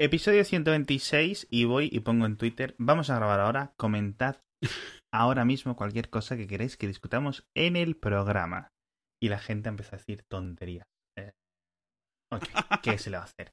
[0.00, 4.42] Episodio 126 y voy y pongo en Twitter, vamos a grabar ahora, comentad
[5.14, 8.72] ahora mismo cualquier cosa que queréis que discutamos en el programa.
[9.22, 10.84] Y la gente empieza a decir tonterías.
[11.16, 11.30] Eh,
[12.32, 12.42] ok,
[12.82, 13.52] ¿qué se le va a hacer?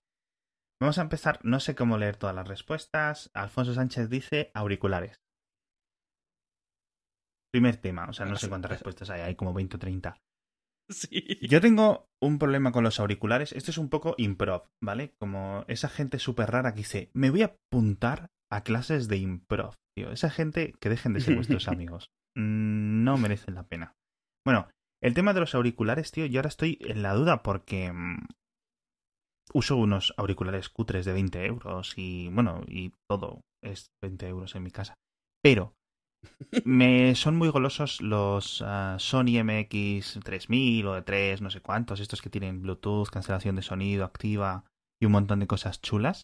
[0.81, 3.29] Vamos a empezar, no sé cómo leer todas las respuestas.
[3.35, 5.21] Alfonso Sánchez dice auriculares.
[7.53, 10.17] Primer tema, o sea, no sé cuántas respuestas hay, hay como 20 o 30.
[10.95, 11.37] Sí.
[11.41, 13.51] Yo tengo un problema con los auriculares.
[13.53, 15.13] Esto es un poco improv, ¿vale?
[15.19, 19.75] Como esa gente súper rara que dice, me voy a apuntar a clases de improv,
[19.97, 20.11] tío.
[20.11, 22.11] Esa gente que dejen de ser vuestros amigos.
[22.37, 23.93] Mm, No merecen la pena.
[24.45, 24.69] Bueno,
[25.01, 28.27] el tema de los auriculares, tío, yo ahora estoy en la duda porque mm,
[29.53, 34.63] uso unos auriculares cutres de 20 euros y, bueno, y todo es 20 euros en
[34.63, 34.95] mi casa.
[35.43, 35.73] Pero
[36.65, 41.99] me son muy golosos los ah, Sony MX 3000 o de 3, no sé cuántos,
[41.99, 44.65] estos que tienen Bluetooth, cancelación de sonido activa
[45.01, 46.23] y un montón de cosas chulas.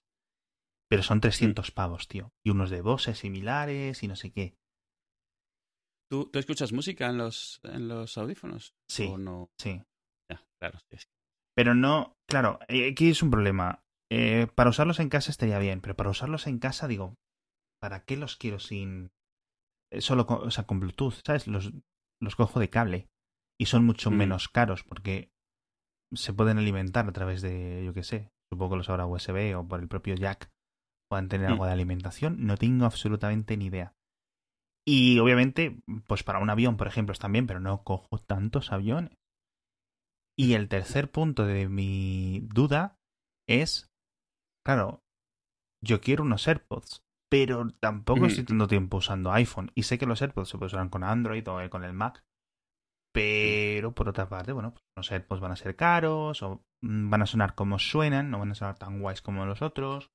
[0.90, 2.32] Pero son 300 pavos, tío.
[2.46, 4.56] Y unos de voces similares y no sé qué.
[6.10, 8.74] ¿Tú, tú escuchas música en los, en los audífonos?
[8.90, 9.10] Sí.
[9.12, 9.50] ¿O no?
[9.60, 9.82] Sí.
[10.32, 10.80] Ya, claro.
[10.90, 10.98] sí,
[11.56, 13.84] Pero no, claro, eh, aquí es un problema.
[14.10, 17.16] Eh, para usarlos en casa estaría bien, pero para usarlos en casa digo,
[17.82, 19.12] ¿para qué los quiero sin...
[19.92, 21.48] eh, Solo con, o sea, con Bluetooth, ¿sabes?
[21.48, 21.74] Los,
[22.22, 23.10] los cojo de cable
[23.60, 24.16] y son mucho Mm.
[24.16, 25.32] menos caros porque
[26.14, 29.68] se pueden alimentar a través de, yo qué sé, supongo que los habrá USB o
[29.68, 30.50] por el propio jack
[31.10, 31.52] puedan tener Mm.
[31.54, 32.46] algo de alimentación.
[32.46, 33.94] No tengo absolutamente ni idea.
[34.86, 39.18] Y obviamente, pues para un avión, por ejemplo, están bien, pero no cojo tantos aviones.
[40.40, 43.00] Y el tercer punto de mi duda
[43.50, 43.90] es,
[44.64, 45.04] claro,
[45.84, 48.28] yo quiero unos AirPods, pero tampoco Ujú.
[48.28, 49.72] estoy tanto tiempo usando iPhone.
[49.76, 52.24] Y sé que los AirPods se pueden usar con Android o eh, con el Mac.
[53.14, 57.22] Pero por otra parte, bueno, pues los AirPods van a ser caros o mm, van
[57.22, 60.12] a sonar como suenan, no van a sonar tan guays como los otros.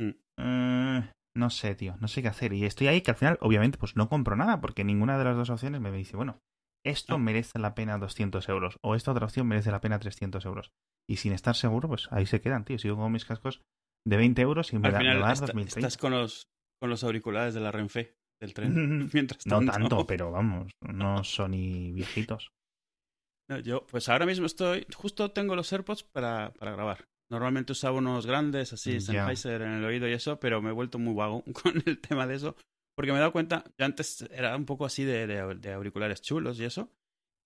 [0.00, 0.10] Mm.
[0.38, 2.52] Eh, no sé, tío, no sé qué hacer.
[2.52, 5.36] Y estoy ahí que al final, obviamente, pues no compro nada porque ninguna de las
[5.36, 6.40] dos opciones me dice, bueno,
[6.84, 7.18] esto Ah.
[7.18, 10.70] merece la pena 200 euros o esta otra opción merece la pena 300 euros.
[11.08, 12.78] Y sin estar seguro, pues ahí se quedan, tío.
[12.78, 13.62] Sigo con mis cascos
[14.06, 15.86] de 20 euros y me, Al da, me final va a dar esta- 2030.
[15.88, 16.46] estás con los,
[16.80, 18.70] con los auriculares de la Renfe, del tren.
[19.12, 19.72] Mientras No tanto.
[19.72, 22.50] tanto, pero vamos, no son ni viejitos.
[23.48, 27.04] No, yo, pues ahora mismo estoy, justo tengo los AirPods para, para grabar.
[27.30, 29.00] Normalmente usaba unos grandes, así, Ya.
[29.00, 32.26] Sennheiser en el oído y eso, pero me he vuelto muy vago con el tema
[32.26, 32.56] de eso.
[32.96, 36.22] Porque me he dado cuenta, yo antes era un poco así de, de- de auriculares
[36.22, 36.90] chulos y eso.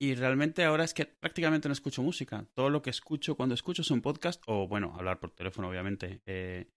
[0.00, 2.46] Y realmente ahora es que prácticamente no escucho música.
[2.54, 6.22] Todo lo que escucho, cuando escucho es un podcast, o bueno, hablar por teléfono, obviamente.
[6.26, 6.68] eh,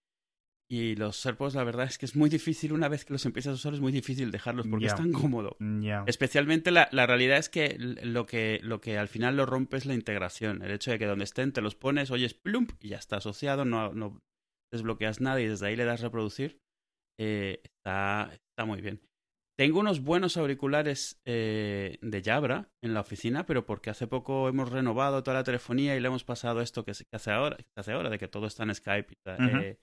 [0.70, 3.52] y los AirPods, la verdad es que es muy difícil, una vez que los empiezas
[3.52, 5.56] a usar, es muy difícil dejarlos porque es tan cómodo.
[6.06, 9.84] Especialmente la, la realidad es que lo, que lo que al final lo rompe es
[9.84, 10.62] la integración.
[10.62, 13.66] El hecho de que donde estén te los pones, oyes plump y ya está asociado,
[13.66, 14.22] no, no
[14.72, 16.58] desbloqueas nada y desde ahí le das reproducir.
[17.20, 19.00] Eh, está, está muy bien.
[19.56, 24.68] Tengo unos buenos auriculares eh, de Jabra en la oficina, pero porque hace poco hemos
[24.70, 27.92] renovado toda la telefonía y le hemos pasado esto que, se- hace ahora, que hace
[27.92, 29.78] ahora, de que todo está en Skype, eh,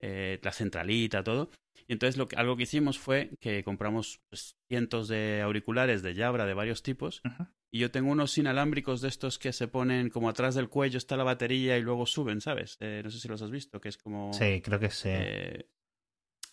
[0.00, 1.50] eh, la centralita, todo.
[1.86, 6.14] Y entonces lo que, algo que hicimos fue que compramos pues, cientos de auriculares de
[6.14, 7.20] Jabra de varios tipos.
[7.72, 11.16] Y yo tengo unos inalámbricos de estos que se ponen como atrás del cuello está
[11.16, 12.76] la batería y luego suben, ¿sabes?
[12.80, 14.32] Eh, no sé si los has visto, que es como...
[14.32, 15.10] Sí, creo que sí.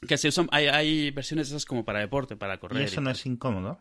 [0.08, 2.82] Que se usan, hay, hay versiones de esas como para deporte, para correr.
[2.82, 3.16] ¿Y eso y no tal.
[3.16, 3.80] es incómodo?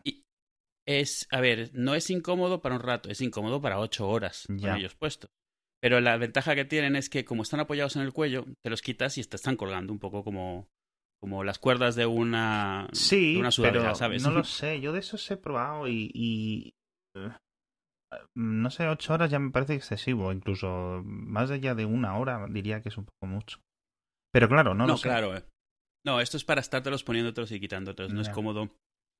[0.87, 4.69] Es, a ver, no es incómodo para un rato, es incómodo para ocho horas Ya.
[4.71, 5.29] con ellos puestos.
[5.81, 8.81] Pero la ventaja que tienen es que como están apoyados en el cuello, te los
[8.81, 10.69] quitas y te están colgando un poco como,
[11.21, 14.23] como las cuerdas de una, Sí, de una sudadera, pero ¿sabes?
[14.23, 14.79] no lo sé.
[14.81, 16.09] Yo de esos he probado y...
[16.13, 16.73] y,
[17.15, 17.29] eh,
[18.35, 20.31] no sé, ocho horas ya me parece excesivo.
[20.31, 23.59] Incluso más allá de una hora diría que es un poco mucho.
[24.31, 25.03] Pero claro, no, No, lo sé.
[25.03, 25.35] claro.
[25.35, 25.43] eh.
[26.05, 28.13] No, esto es para estártelos poniéndotelos y quitándotelos.
[28.13, 28.69] No es cómodo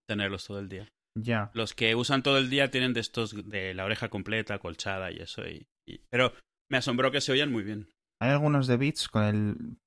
[0.07, 0.87] tenerlos todo el día.
[1.19, 1.51] Ya.
[1.53, 5.17] Los que usan todo el día tienen de estos de la oreja completa, colchada y
[5.17, 5.47] eso.
[5.47, 6.33] Y, y- Pero
[6.71, 7.89] me asombró que se oían muy bien.
[8.21, 9.77] Hay algunos de bits con el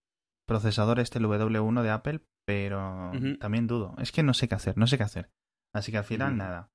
[0.46, 3.94] procesador este, el W1 de Apple, pero también dudo.
[3.98, 5.30] Es que no sé qué hacer, no sé qué hacer.
[5.74, 6.36] Así que al final Ujú.
[6.38, 6.68] nada.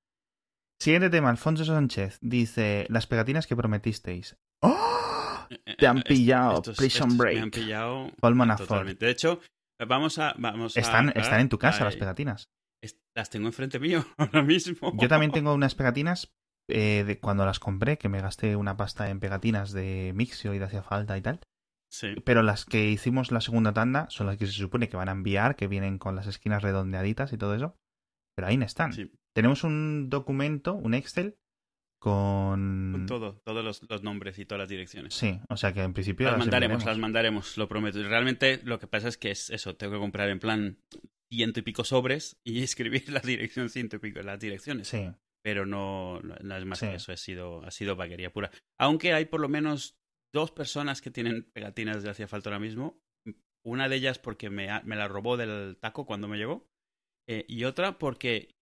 [0.82, 4.38] Siguiente tema, Alfonso Sánchez dice, las pegatinas que prometisteis.
[4.62, 5.48] ¡Oh!
[5.78, 7.36] Te han Eh, eh, pillado, estos- Prison estos Break.
[7.36, 8.68] Me han pillado Paul Manafort.
[8.70, 9.06] totalmente.
[9.06, 9.42] De hecho,
[9.88, 10.34] vamos a...
[10.38, 12.50] Vamos a Están, están en tu casa las pegatinas.
[13.16, 14.94] Las tengo enfrente mío ahora mismo.
[15.00, 16.34] Yo también tengo unas pegatinas
[16.70, 20.60] eh, de cuando las compré, que me gasté una pasta en pegatinas de Mixio y
[20.60, 21.40] de hacía falta y tal.
[21.92, 22.16] Sí.
[22.26, 25.14] Pero las que hicimos la segunda tanda son las que se supone que van a
[25.14, 27.76] enviar, que vienen con las esquinas redondeaditas y todo eso.
[28.36, 28.94] Pero ahí no están.
[28.94, 29.12] sí.
[29.34, 31.38] Tenemos un documento, un Excel,
[32.06, 32.92] con...
[32.94, 35.14] Con todo, todos los, los nombres y todas las direcciones.
[35.16, 36.86] Sí, o sea que en principio Las mandaremos, enviaremos.
[36.86, 38.00] las mandaremos, lo prometo.
[38.00, 40.78] Y Realmente lo que pasa es que es eso, tengo que comprar en plan
[41.32, 44.88] ciento y pico sobres y escribir la dirección ciento y pico, las direcciones.
[44.88, 45.10] Sí,
[45.44, 46.88] Pero no, no es más Sí.
[46.88, 48.52] que eso, ha sido, ha sido vaquería pura.
[48.80, 49.98] Aunque hay por lo menos
[50.34, 53.00] dos personas que tienen pegatinas de hacía falta ahora mismo.
[53.66, 56.68] Una de ellas porque me, me la robó del taco cuando me llegó.
[57.28, 58.55] eh, y otra porque,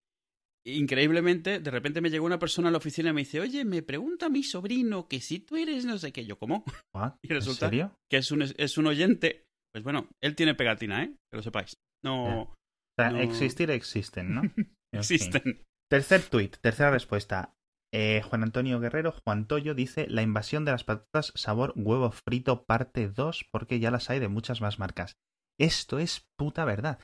[0.66, 3.82] increíblemente, de repente me llegó una persona a la oficina y me dice, oye, me
[3.82, 6.26] pregunta mi sobrino que si tú eres no sé qué.
[6.26, 6.64] Yo, ¿cómo?
[6.94, 7.14] What?
[7.24, 7.96] Y resulta ¿En serio?
[8.10, 11.16] que es un, es un oyente, pues bueno, él tiene pegatina, ¿eh?
[11.32, 11.78] Que lo sepáis.
[12.04, 12.56] No O
[12.98, 13.20] sea, No.
[13.20, 14.42] existir existen, ¿no?
[14.94, 15.64] Existen.
[15.90, 17.56] Tercer tuit, tercera respuesta.
[17.96, 22.64] Eh, Juan Antonio Guerrero, Juan Toyo, dice la invasión de las patatas sabor huevo frito
[22.66, 25.14] parte 2 porque ya las hay de muchas más marcas.
[25.60, 27.00] Esto es puta verdad.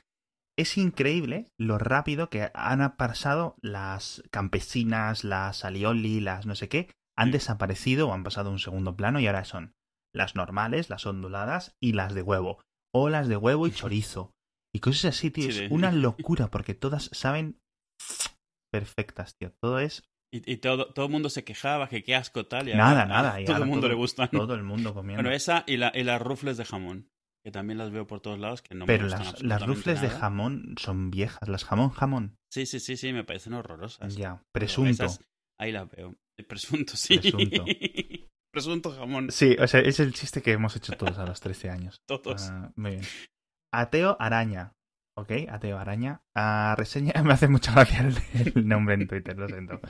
[0.60, 6.90] Es increíble lo rápido que han pasado las campesinas, las alioli, las no sé qué,
[7.18, 9.72] han desaparecido o han pasado a un segundo plano y ahora son
[10.14, 12.60] las normales, las onduladas y las de huevo.
[12.94, 14.32] O las de huevo y chorizo.
[14.74, 15.50] Y cosas así, tío.
[15.50, 17.58] Sí, es una locura porque todas saben
[18.72, 19.52] perfectas, tío.
[19.62, 20.02] Todo es
[20.32, 22.68] Y, y todo, todo el mundo se quejaba que qué asco tal.
[22.68, 24.28] Y Nada, ahora nada, y todo el mundo todo- le gustan.
[24.30, 25.22] todo el mundo comiendo.
[25.22, 27.08] Bueno, esa y, la, y las rufles de jamón,
[27.42, 30.10] que también las veo por todos lados, que no Pero me las, las rufles de
[30.10, 31.48] jamón son viejas.
[31.48, 32.36] Las jamón, jamón.
[32.50, 34.14] Sí, sí, sí, sí, me parecen horrorosas.
[34.16, 34.42] Ya.
[34.52, 34.90] Presunto.
[34.90, 35.24] esas,
[35.58, 36.16] ahí las veo.
[36.38, 37.18] El presunto, sí.
[37.18, 37.64] Presunto.
[38.52, 41.70] Presunto jamón, Sí, o sea, es el chiste que hemos hecho todos a los 13
[41.70, 42.02] años.
[42.06, 42.50] todos.
[42.50, 43.04] Ah, muy bien.
[43.72, 44.74] Ateo Araña.
[45.16, 46.22] Ok, Ateo Araña.
[46.34, 47.12] Ah, reseña.
[47.22, 48.16] Me hace mucha gracia el,
[48.54, 49.80] el nombre en Twitter, lo siento.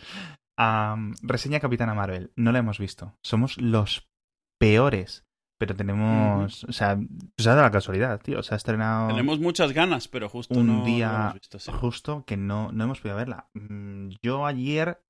[0.59, 2.33] Am, reseña Capitana Marvel.
[2.37, 3.17] No la hemos visto.
[3.23, 4.11] Somos los
[4.59, 5.25] peores.
[5.61, 6.65] Pero tenemos.
[6.65, 6.99] O sea,
[7.37, 8.43] se ha dado la casualidad, tío.
[8.43, 9.09] Se ha estrenado.
[9.09, 11.71] Tenemos muchas ganas, pero justo un no, día lo hemos visto, sí.
[11.71, 13.51] justo que no, no hemos podido verla.
[13.53, 15.03] Mm, Yo ayer,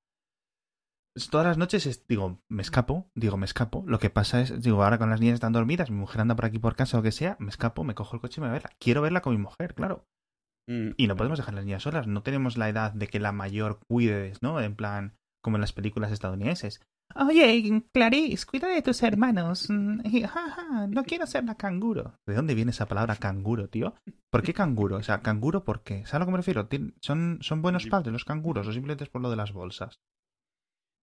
[1.31, 3.85] todas las noches, es- digo, me escapo, digo, me escapo.
[3.87, 6.47] Lo que pasa es, digo, ahora con las niñas están dormidas, mi mujer anda por
[6.47, 8.49] aquí por casa o lo que sea, me escapo, me cojo el coche y me
[8.49, 8.71] voy a verla.
[8.81, 10.05] Quiero verla con mi mujer, claro.
[10.69, 10.91] Mm.
[10.97, 12.09] Y no podemos dejar a las niñas solas.
[12.09, 14.61] No tenemos la edad de que la mayor cuide, ¿no?
[14.61, 15.15] En plan,
[15.45, 16.81] como en las películas estadounidenses.
[17.17, 19.69] Oye, Clarice, cuida de tus hermanos.
[19.69, 22.15] Mm, y, ja, ja, no quiero ser la canguro.
[22.27, 23.95] ¿De dónde viene esa palabra canguro, tío?
[24.31, 24.97] ¿Por qué canguro?
[24.97, 25.99] O sea, canguro, ¿por qué?
[26.07, 26.69] ¿Sabes a lo que me refiero?
[27.01, 30.01] ¿Son, son buenos padres los canguros o simplemente es por lo de las bolsas?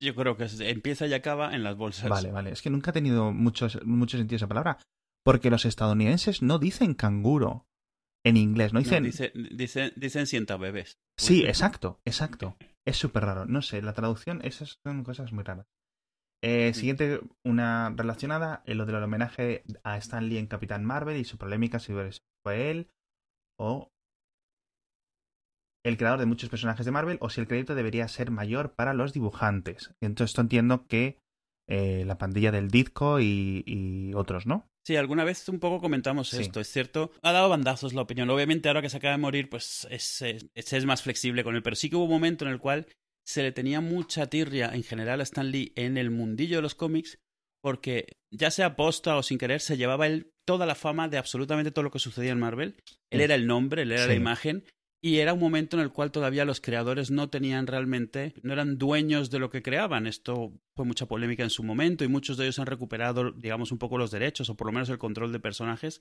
[0.02, 2.10] Yo creo que empieza y acaba en las bolsas.
[2.10, 2.52] Vale, vale.
[2.52, 4.78] Es que nunca ha tenido mucho, mucho sentido esa palabra.
[5.24, 7.68] Porque los estadounidenses no dicen canguro
[8.24, 9.04] en inglés, no No, dicen...
[9.04, 11.00] dice- dice- dicen sienta bebés.
[11.18, 12.56] Sí, exacto, exacto.
[12.86, 13.46] Es súper raro.
[13.46, 15.66] No sé, la traducción, esas son cosas muy raras.
[16.44, 16.82] Eh, Sí.
[16.82, 21.38] siguiente, una relacionada, eh, lo del homenaje a Stan Lee en Capitán Marvel y su
[21.38, 21.94] polémica si
[22.44, 22.90] fue él
[23.60, 23.90] o
[25.86, 28.94] el creador de muchos personajes de Marvel o si el crédito debería ser mayor para
[28.94, 29.94] los dibujantes.
[30.02, 31.18] Entonces esto entiendo que
[31.70, 34.70] eh, la pandilla del Ditko y, y otros, ¿no?
[34.86, 36.42] Sí, alguna vez un poco comentamos Sí.
[36.42, 37.12] esto, es cierto.
[37.22, 38.30] Ha dado bandazos la opinión.
[38.30, 41.64] Obviamente, ahora que se acaba de morir, pues es, es, es más flexible con él.
[41.64, 42.88] Pero sí que hubo un momento en el cual
[43.28, 46.76] se le tenía mucha tirria en general a Stan Lee en el mundillo de los
[46.76, 47.20] cómics,
[47.62, 51.72] porque ya sea posta o sin querer, se llevaba él toda la fama de absolutamente
[51.72, 52.78] todo lo que sucedía en Marvel.
[53.12, 54.64] Él era el nombre, él era la imagen.
[55.04, 58.78] Y era un momento en el cual todavía los creadores no tenían realmente, no eran
[58.78, 60.08] dueños de lo que creaban.
[60.08, 63.78] Esto fue mucha polémica en su momento y muchos de ellos han recuperado, digamos, un
[63.78, 66.00] poco los derechos o por lo menos el control de personajes.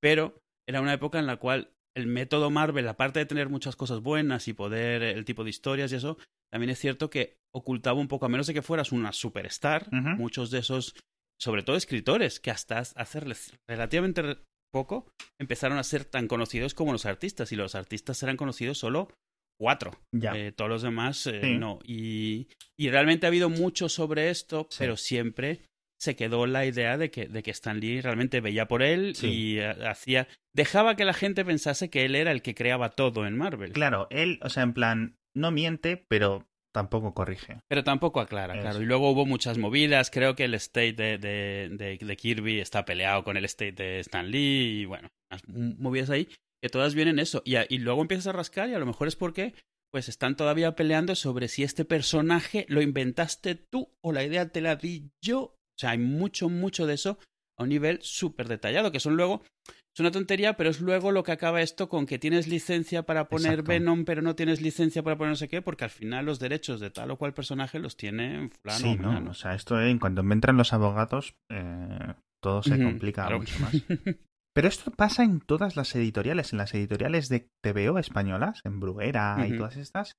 [0.00, 4.00] Pero era una época en la cual el método Marvel, aparte de tener muchas cosas
[4.00, 6.18] buenas y poder, el tipo de historias y eso,
[6.52, 10.50] también es cierto que ocultaba un poco, a menos de que fueras una superstar, muchos
[10.50, 10.94] de esos,
[11.40, 13.20] sobre todo escritores, que hasta hace
[13.68, 14.38] relativamente re-
[14.72, 15.08] poco
[15.40, 19.08] empezaron a ser tan conocidos como los artistas, y los artistas eran conocidos solo
[19.58, 19.98] cuatro.
[20.14, 20.36] Ya.
[20.36, 21.56] Eh, todos los demás eh, Sí.
[21.56, 21.78] no.
[21.84, 22.48] Y,
[22.78, 24.76] y realmente ha habido mucho sobre esto, Sí.
[24.80, 25.62] pero siempre
[25.98, 29.26] se quedó la idea de que, de que Stan Lee realmente veía por él Sí.
[29.28, 30.28] y eh, hacía.
[30.54, 33.72] dejaba que la gente pensase que él era el que creaba todo en Marvel.
[33.72, 37.58] Claro, él, o sea, en plan, no miente, pero tampoco corrige.
[37.68, 38.62] Pero tampoco aclara, Eso.
[38.62, 38.82] claro.
[38.82, 40.10] Y luego hubo muchas movidas.
[40.10, 44.00] Creo que el estate de, de, de- de Kirby está peleado con el estate de
[44.00, 44.80] Stan Lee.
[44.82, 45.42] Y bueno, unas
[45.78, 46.28] movidas ahí
[46.62, 47.40] que todas vienen eso.
[47.46, 49.54] Y, a- y luego empiezas a rascar y a lo mejor es porque
[49.90, 54.60] pues están todavía peleando sobre si este personaje lo inventaste tú o la idea te
[54.60, 55.54] la di yo.
[55.76, 57.18] O sea, hay mucho, mucho de eso
[57.58, 59.42] a un nivel súper detallado, que son luego...
[59.94, 63.28] Es una tontería, pero es luego lo que acaba esto con que tienes licencia para
[63.28, 63.70] poner Exacto.
[63.70, 66.80] Venom, pero no tienes licencia para poner no sé qué, porque al final los derechos
[66.80, 69.30] de tal o cual personaje los tiene fulano sí, ¿no?
[69.30, 73.38] O sea, esto eh, en cuanto entran los abogados, eh, todo se complica claro.
[73.38, 73.72] mucho más.
[74.54, 79.46] Pero esto pasa en todas las editoriales, en las editoriales de TVO españolas, en Bruguera
[79.46, 80.16] y todas estas.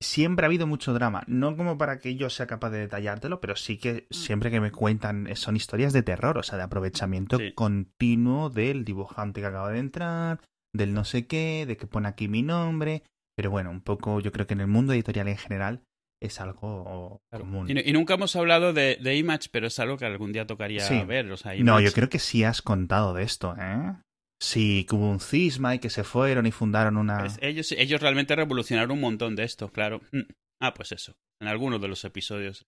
[0.00, 1.22] Siempre ha habido mucho drama.
[1.26, 4.14] No como para que yo sea capaz de detallártelo, pero sí que Mm.
[4.14, 7.52] siempre que me cuentan son historias de terror, o sea, de aprovechamiento Sí.
[7.54, 10.40] continuo del dibujante que acaba de entrar,
[10.74, 13.02] del no sé qué, de que pone aquí mi nombre.
[13.36, 15.82] Pero bueno, un poco yo creo que en el mundo editorial en general
[16.20, 17.44] es algo Claro.
[17.44, 17.70] común.
[17.70, 20.46] Y, no- y nunca hemos hablado de, de Image, pero es algo que algún día
[20.46, 21.02] tocaría Sí.
[21.04, 21.30] ver.
[21.30, 23.94] O sea, No, Image- yo creo que sí has contado de esto, ¿eh?
[24.40, 27.18] Sí, que hubo un cisma y que se fueron y fundaron una...
[27.18, 30.00] pues ellos, ellos realmente revolucionaron un montón de esto, claro.
[30.12, 30.30] Mm.
[30.60, 31.16] Ah, pues eso.
[31.40, 32.66] En algunos de los episodios.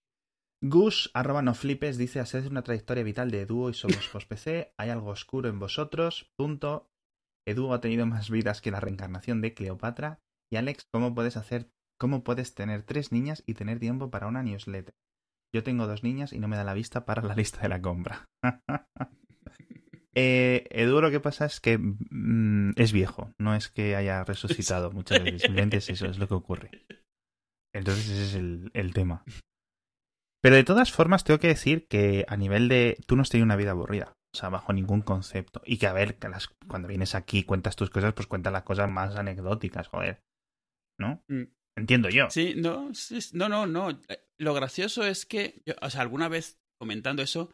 [0.62, 4.90] Gus, arroba no flipes, dice, haced una trayectoria vital de Eduo y somos post-PC, hay
[4.90, 6.90] algo oscuro en vosotros, punto.
[7.46, 10.20] Eduo ha tenido más vidas que la reencarnación de Cleopatra.
[10.52, 14.42] Y Alex, ¿cómo puedes hacer, cómo puedes tener tres niñas y tener tiempo para una
[14.42, 14.94] newsletter?
[15.54, 17.80] Yo tengo dos niñas y no me da la vista para la lista de la
[17.80, 18.28] compra.
[20.14, 24.90] eh, Edu lo que pasa es que mm, es viejo, no es que haya resucitado
[24.92, 26.70] muchas veces, simplemente es eso, es lo que ocurre.
[27.74, 29.24] Entonces ese es el, el tema.
[30.42, 32.98] Pero de todas formas tengo que decir que a nivel de...
[33.06, 35.60] Tú no has tenido una vida aburrida, o sea, bajo ningún concepto.
[35.66, 38.52] Y que a ver, que las, cuando vienes aquí y cuentas tus cosas, pues cuentas
[38.52, 40.22] las cosas más anecdóticas, joder.
[40.98, 41.22] ¿No?
[41.28, 41.42] Mm.
[41.76, 42.28] Entiendo yo.
[42.30, 44.00] Sí, no, sí, no, no, no.
[44.38, 47.52] Lo gracioso es que, yo- o sea, alguna vez comentando eso,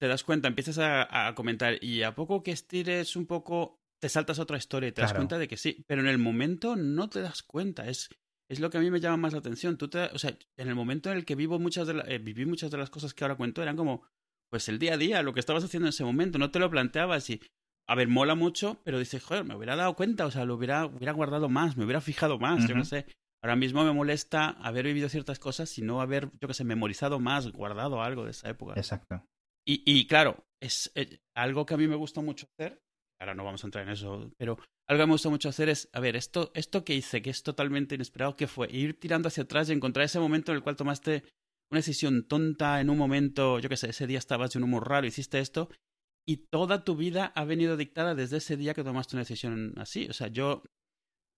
[0.00, 4.08] te das cuenta, empiezas a, a comentar y a poco que estires un poco, te
[4.08, 7.08] saltas otra historia y te das cuenta de que sí, pero en el momento no
[7.08, 7.88] te das cuenta.
[7.88, 8.10] Es,
[8.50, 9.78] es lo que a mí me llama más la atención.
[9.78, 12.18] Tú te, o sea, en el momento en el que vivo muchas de la- eh,
[12.18, 14.02] viví muchas de las cosas que ahora cuento eran como,
[14.50, 16.68] pues el día a día, lo que estabas haciendo en ese momento, no te lo
[16.70, 17.40] planteabas y,
[17.88, 20.86] a ver, mola mucho, pero dices, joder, me hubiera dado cuenta, o sea, lo hubiera,
[20.86, 23.06] hubiera guardado más, me hubiera fijado más, yo no sé.
[23.42, 27.20] Ahora mismo me molesta haber vivido ciertas cosas y no haber, yo que sé, memorizado
[27.20, 28.72] más, guardado algo de esa época.
[28.78, 29.22] Exacto.
[29.66, 32.82] Y, claro, es eh, algo que a mí me gusta mucho hacer.
[33.20, 35.88] Ahora no vamos a entrar en eso, pero algo que me gusta mucho hacer es,
[35.92, 39.44] a ver, esto, esto que hice, que es totalmente inesperado, que fue ir tirando hacia
[39.44, 41.24] atrás y encontrar ese momento en el cual tomaste
[41.70, 44.88] una decisión tonta en un momento, yo que sé, ese día estabas de un humor
[44.88, 45.70] raro, hiciste esto,
[46.26, 50.06] y toda tu vida ha venido dictada desde ese día que tomaste una decisión así.
[50.08, 50.62] O sea, yo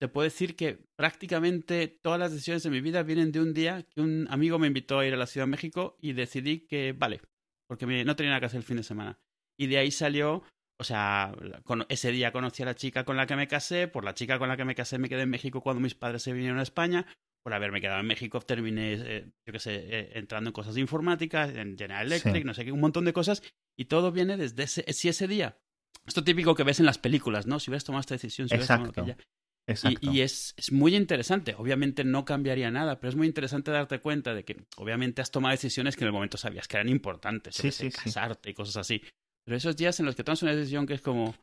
[0.01, 3.83] te puedo decir que prácticamente todas las decisiones de mi vida vienen de un día
[3.83, 6.93] que un amigo me invitó a ir a la Ciudad de México y decidí que,
[6.93, 7.21] vale,
[7.69, 9.19] porque me- no tenía nada que hacer el fin de semana.
[9.59, 10.43] Y de ahí salió,
[10.79, 14.05] o sea, con, ese día conocí a la chica con la que me casé, por
[14.05, 16.33] la chica con la que me casé me quedé en México cuando mis padres se
[16.33, 17.07] vinieron a España,
[17.43, 20.81] por haberme quedado en México terminé, eh, yo qué sé, eh, entrando en cosas de
[20.81, 22.45] informática, en General Electric, Sí.
[22.45, 23.43] no sé qué, un montón de cosas,
[23.79, 25.57] y todo viene desde ese, si ese día.
[26.05, 27.59] Esto típico que ves en las películas, ¿no?
[27.61, 29.01] Si hubieras tomado esta decisión, si hubieras tomado Exacto.
[29.13, 29.27] aquella.
[29.69, 29.99] Exacto.
[30.13, 31.55] Y, y es, es muy interesante.
[31.59, 35.53] Obviamente no cambiaría nada, pero es muy interesante darte cuenta de que obviamente has tomado
[35.53, 37.57] decisiones que en el momento sabías que eran importantes.
[37.57, 39.03] Sí, sí, casarte y cosas así.
[39.45, 41.35] Pero esos días en los que tomas una decisión que es como,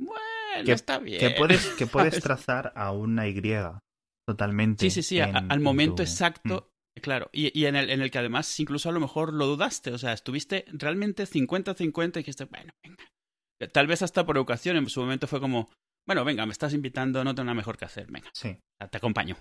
[0.00, 1.18] bueno, Que- está bien.
[1.18, 3.40] Que puedes, que puedes trazar a una Y
[4.28, 4.84] totalmente.
[4.88, 6.68] Sí, sí, sí, a- al en momento tu- exacto.
[7.00, 9.92] Claro, y, y en, el, en el que además incluso a lo mejor lo dudaste,
[9.92, 13.02] o sea, estuviste realmente 50-50 y dijiste, bueno, venga.
[13.72, 15.70] Tal vez hasta por educación en su momento fue como,
[16.06, 18.58] bueno, venga, me estás invitando, no tengo nada mejor que hacer, venga, Sí.
[18.90, 19.36] te acompaño.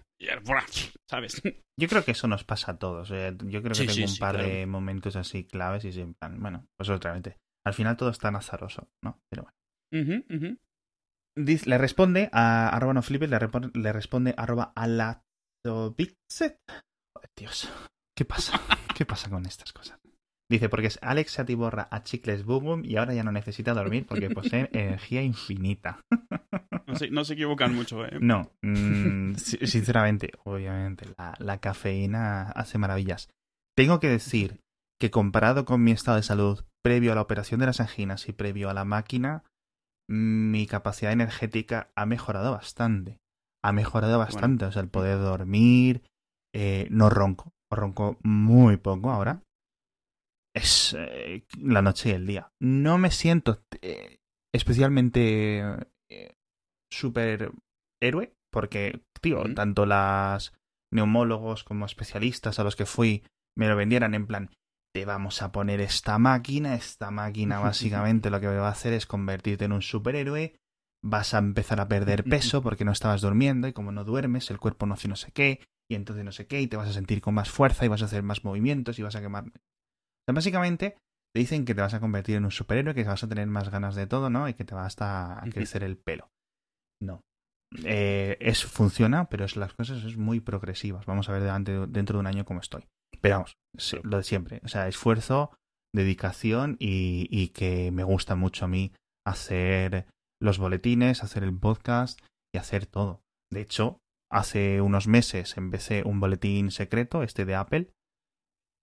[1.09, 1.41] ¿Sabes?
[1.79, 3.09] Yo creo que eso nos pasa a todos.
[3.11, 3.35] eh.
[3.45, 6.29] Yo creo que Sí, tengo sí, un sí, par de momentos así claves y siempre,
[6.37, 7.35] bueno, pues otra vez.
[7.65, 9.19] Al final todo es tan azaroso, ¿no?
[9.31, 10.57] Pero bueno.
[11.35, 16.59] Le responde a arroba no flipes, le, responde arroba alatobixet.
[17.15, 17.69] Joder, Dios,
[18.15, 18.53] ¿qué pasa?
[18.95, 19.97] ¿Qué pasa con estas cosas?
[20.51, 23.73] Dice, porque es Alex se atiborra a chicles boom boom y ahora ya no necesita
[23.73, 26.01] dormir porque posee energía infinita.
[26.87, 28.17] No, se, no se equivocan mucho, ¿eh?
[28.19, 33.29] No, mm, si- sinceramente, obviamente, la, la cafeína hace maravillas.
[33.77, 34.59] Tengo que decir
[34.99, 38.33] que comparado con mi estado de salud previo a la operación de las anginas y
[38.33, 39.43] previo a la máquina,
[40.09, 43.19] mi capacidad energética ha mejorado bastante.
[43.63, 44.65] Ha mejorado bastante.
[44.65, 46.03] O sea, el poder dormir,
[46.53, 49.43] eh, no ronco, o ronco muy poco ahora.
[50.53, 52.51] Es eh, la noche y el día.
[52.59, 54.19] No me siento eh,
[54.53, 55.63] especialmente
[56.09, 56.35] eh,
[56.91, 57.51] super
[58.01, 60.53] héroe, porque, tío, tanto las
[60.91, 63.23] neumólogos como especialistas a los que fui
[63.57, 64.49] me lo vendieran en plan,
[64.93, 69.05] te vamos a poner esta máquina, esta máquina básicamente lo que va a hacer es
[69.05, 70.55] convertirte en un superhéroe,
[71.03, 74.59] vas a empezar a perder peso porque no estabas durmiendo y como no duermes el
[74.59, 76.93] cuerpo no hace no sé qué y entonces no sé qué y te vas a
[76.93, 79.45] sentir con más fuerza y vas a hacer más movimientos y vas a quemar...
[80.27, 80.97] Básicamente
[81.33, 83.69] te dicen que te vas a convertir en un superhéroe, que vas a tener más
[83.69, 84.49] ganas de todo, ¿no?
[84.49, 86.29] Y que te va hasta a crecer el pelo.
[87.01, 87.21] No.
[87.85, 91.05] Eh, es, funciona, pero es, las cosas es muy progresivas.
[91.05, 92.85] Vamos a ver delante, dentro de un año cómo estoy.
[93.21, 94.61] Pero vamos, sí, lo de siempre.
[94.63, 95.51] O sea, esfuerzo,
[95.93, 98.93] dedicación y, y que me gusta mucho a mí
[99.25, 100.07] hacer
[100.41, 102.19] los boletines, hacer el podcast
[102.53, 103.21] y hacer todo.
[103.51, 103.99] De hecho,
[104.31, 107.91] hace unos meses empecé un boletín secreto, este de Apple,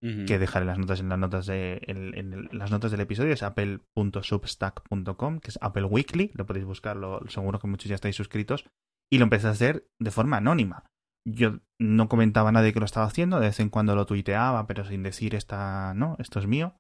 [0.00, 3.42] Que dejaré las notas en las notas de en, en las notas del episodio es
[3.42, 8.64] apple.substack.com que es Apple Weekly lo podéis buscarlo seguro que muchos ya estáis suscritos
[9.12, 10.84] y lo empecé a hacer de forma anónima.
[11.26, 14.68] Yo no comentaba a nadie que lo estaba haciendo de vez en cuando lo tuiteaba
[14.68, 16.76] pero sin decir esta no esto es mío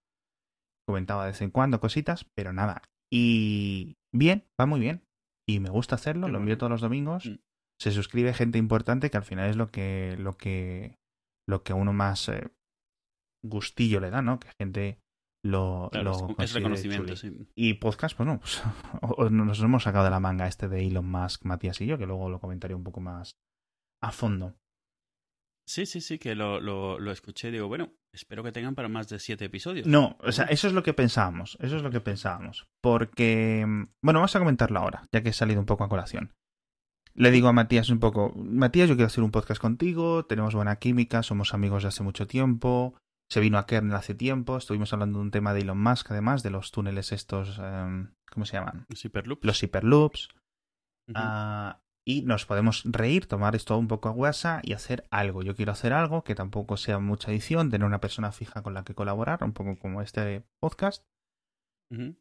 [0.86, 2.82] comentaba de vez en cuando cositas pero nada.
[3.12, 5.02] Y bien va muy bien
[5.48, 6.58] y me gusta hacerlo Qué lo envío bueno.
[6.58, 7.26] todos los domingos.
[7.26, 7.40] Mm.
[7.80, 10.94] se suscribe gente importante que al final es lo que lo que
[11.48, 12.52] lo que uno más eh,
[13.42, 14.38] gustillo le da, ¿no?
[14.38, 14.98] Que gente
[15.44, 17.32] lo, Claro, lo es- es, reconocimiento, sí.
[17.54, 18.62] Y podcast, pues no, pues,
[19.32, 22.28] nos hemos sacado de la manga este de Elon Musk, Matías y yo, que luego
[22.28, 23.36] lo comentaré un poco más
[24.02, 24.56] a fondo.
[25.66, 27.50] Sí, sí, sí, que lo, lo, lo escuché.
[27.50, 29.86] Digo, bueno, espero que tengan para más de siete episodios.
[29.86, 32.66] No, o sea, eso es lo que pensábamos, eso es lo que pensábamos.
[32.82, 33.66] Porque,
[34.02, 36.32] bueno, vamos a comentarlo ahora, ya que he salido un poco a colación.
[37.14, 40.76] Le digo a Matías un poco, Matías, yo quiero hacer un podcast contigo, tenemos buena
[40.76, 42.94] química, somos amigos de hace mucho tiempo,
[43.30, 46.42] se vino a Kernel hace tiempo, estuvimos hablando de un tema de Elon Musk, además,
[46.42, 48.86] de los túneles estos, em, ¿cómo se llaman?
[48.88, 49.44] Los Hyperloops.
[49.44, 50.28] Los hiperloops.
[51.08, 51.14] Ujú.
[51.14, 55.42] Ah, y nos podemos reír, tomar esto un poco a guasa y hacer algo.
[55.42, 58.82] Yo quiero hacer algo que tampoco sea mucha edición, tener una persona fija con la
[58.82, 61.04] que colaborar, un poco como este podcast.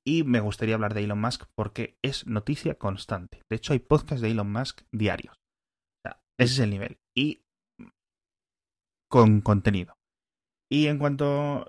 [0.06, 3.44] Y me gustaría hablar de Elon Musk porque es noticia constante.
[3.50, 5.36] De hecho, hay podcasts de Elon Musk diarios.
[5.38, 7.00] O sea, ese es el nivel.
[7.16, 7.46] Y
[9.10, 9.97] con contenido.
[10.70, 11.66] Y en cuanto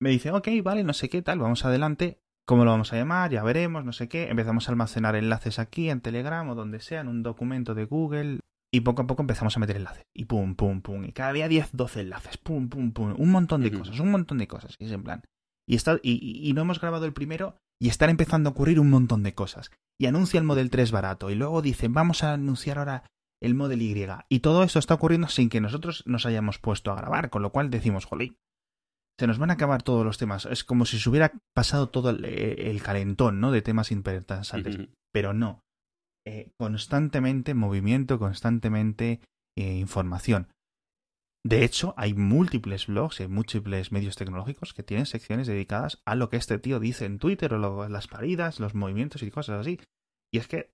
[0.00, 2.18] me dice, ok, vale, no sé qué tal, vamos adelante.
[2.46, 3.30] ¿Cómo lo vamos a llamar?
[3.30, 4.28] Ya veremos, no sé qué.
[4.28, 8.40] Empezamos a almacenar enlaces aquí, en Telegram o donde sea, en un documento de Google.
[8.72, 10.04] Y poco a poco empezamos a meter enlaces.
[10.14, 11.04] Y pum, pum, pum.
[11.04, 12.38] Y cada día 10, 12 enlaces.
[12.38, 13.14] Pum, pum, pum.
[13.18, 14.74] Un montón de cosas, un montón de cosas.
[14.78, 15.22] Y es en plan.
[15.68, 18.90] Y, está, y- y no hemos grabado el primero y están empezando a ocurrir un
[18.90, 19.70] montón de cosas.
[20.00, 21.30] Y anuncia el Model 3 barato.
[21.30, 23.04] Y luego dicen, vamos a anunciar ahora
[23.42, 24.06] el Model Y.
[24.28, 27.30] Y todo esto está ocurriendo sin que nosotros nos hayamos puesto a grabar.
[27.30, 28.36] Con lo cual decimos, jolín,
[29.18, 30.46] se nos van a acabar todos los temas.
[30.46, 33.50] Es como si se hubiera pasado todo el, el calentón, ¿no?
[33.50, 34.76] De temas interesantes.
[35.12, 35.60] Pero no.
[36.26, 39.20] Eh, constantemente movimiento, constantemente
[39.56, 40.48] eh, información.
[41.42, 46.28] De hecho, hay múltiples blogs y múltiples medios tecnológicos que tienen secciones dedicadas a lo
[46.28, 49.80] que este tío dice en Twitter o lo- las paridas, los movimientos y cosas así.
[50.32, 50.70] Y es que.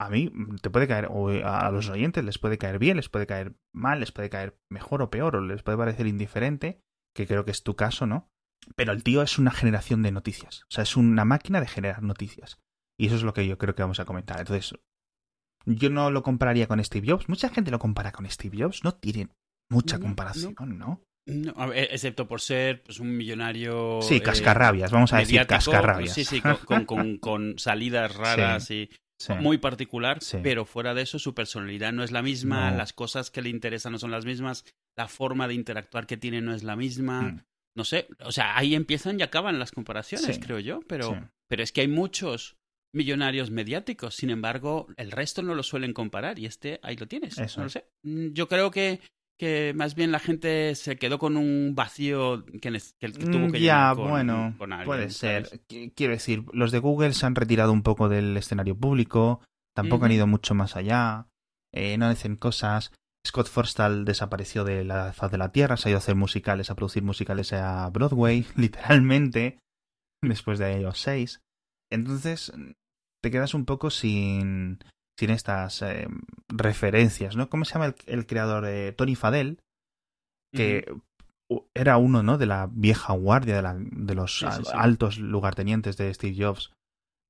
[0.00, 0.30] A mí
[0.60, 4.00] te puede caer, o a los oyentes les puede caer bien, les puede caer mal,
[4.00, 6.80] les puede caer mejor o peor, o les puede parecer indiferente,
[7.14, 8.28] que creo que es tu caso, ¿no?
[8.76, 10.62] Pero el tío es una generación de noticias.
[10.64, 12.58] O sea, es una máquina de generar noticias.
[12.98, 14.40] Y eso es lo que yo creo que vamos a comentar.
[14.40, 14.74] Entonces,
[15.66, 17.28] yo no lo compararía con Steve Jobs.
[17.28, 18.84] Mucha gente lo compara con Steve Jobs.
[18.84, 19.28] No tiene
[19.70, 21.02] mucha comparación, ¿no?
[21.26, 24.00] No, excepto por ser pues, un millonario.
[24.02, 24.92] Sí, eh, cascarrabias.
[24.92, 26.12] Vamos a decir cascarrabias.
[26.12, 28.90] Sí, sí, con, con, salidas raras y
[29.26, 29.32] Sí.
[29.34, 30.38] muy particular, Sí.
[30.42, 32.76] pero fuera de eso su personalidad no es la misma, No.
[32.76, 34.64] las cosas que le interesan no son las mismas,
[34.96, 37.22] la forma de interactuar que tiene no es la misma.
[37.22, 37.44] Mm,
[37.76, 40.40] No sé, o sea, ahí empiezan y acaban las comparaciones, Sí.
[40.40, 42.56] creo yo, pero, pero es que hay muchos
[42.94, 47.36] millonarios mediáticos, sin embargo, el resto no lo suelen comparar y este ahí lo tienes.
[47.36, 47.86] Eso no lo sé.
[48.04, 49.00] Mm, Yo creo que,
[49.38, 52.60] que más bien la gente se quedó con un vacío que,
[52.98, 55.48] que- tuvo Mm, que ya, llenar con, bueno, con alguien, puede ser.
[55.68, 59.40] Qu- Quiero decir, los de Google se han retirado un poco del escenario público,
[59.74, 61.26] tampoco han ido mucho más allá,
[61.72, 62.92] eh, no hacen cosas.
[63.26, 66.70] Scott Forstall desapareció de la faz de la Tierra, se ha ido a hacer musicales,
[66.70, 69.58] a producir musicales a Broadway, literalmente,
[70.22, 71.40] después de iOS 6.
[71.90, 72.52] Entonces,
[73.22, 74.78] te quedas un poco sin,
[75.18, 76.08] sin estas eh,
[76.48, 77.48] referencias, ¿no?
[77.48, 78.64] ¿Cómo se llama el, el creador?
[78.66, 79.60] Eh, Tony Fadell,
[80.52, 80.86] que
[81.74, 82.38] era uno, ¿no?
[82.38, 84.70] De la vieja guardia, de, la- de los Sí, sí, a- sí.
[84.74, 86.72] altos lugartenientes de Steve Jobs.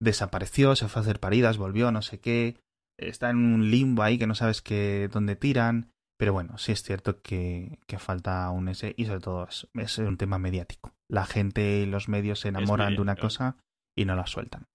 [0.01, 2.57] Desapareció, se fue a hacer paridas, volvió, no sé qué.
[2.99, 5.91] Está en un limbo ahí que no sabes que dónde tiran.
[6.17, 9.99] Pero bueno, sí es cierto que, que falta un ese y sobre todo es, es
[9.99, 10.93] un tema mediático.
[11.11, 13.57] La gente y los medios se enamoran de una cosa
[13.99, 14.67] y no la sueltan.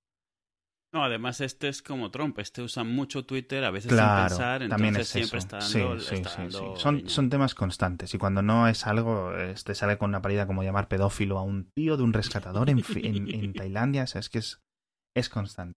[0.92, 4.60] No, además este es como Trump, este usa mucho Twitter, a veces Claro, sin pensar,
[4.70, 5.46] también entonces es siempre eso.
[5.46, 7.04] está dando, sí, está sí, dando sí.
[7.10, 10.64] Son, temas constantes y cuando no es algo, eh, te sale con una parida como
[10.64, 14.30] llamar pedófilo a un tío de un rescatador en, en, en Tailandia, o sea, es
[14.30, 14.62] que es,
[15.16, 15.74] es constante.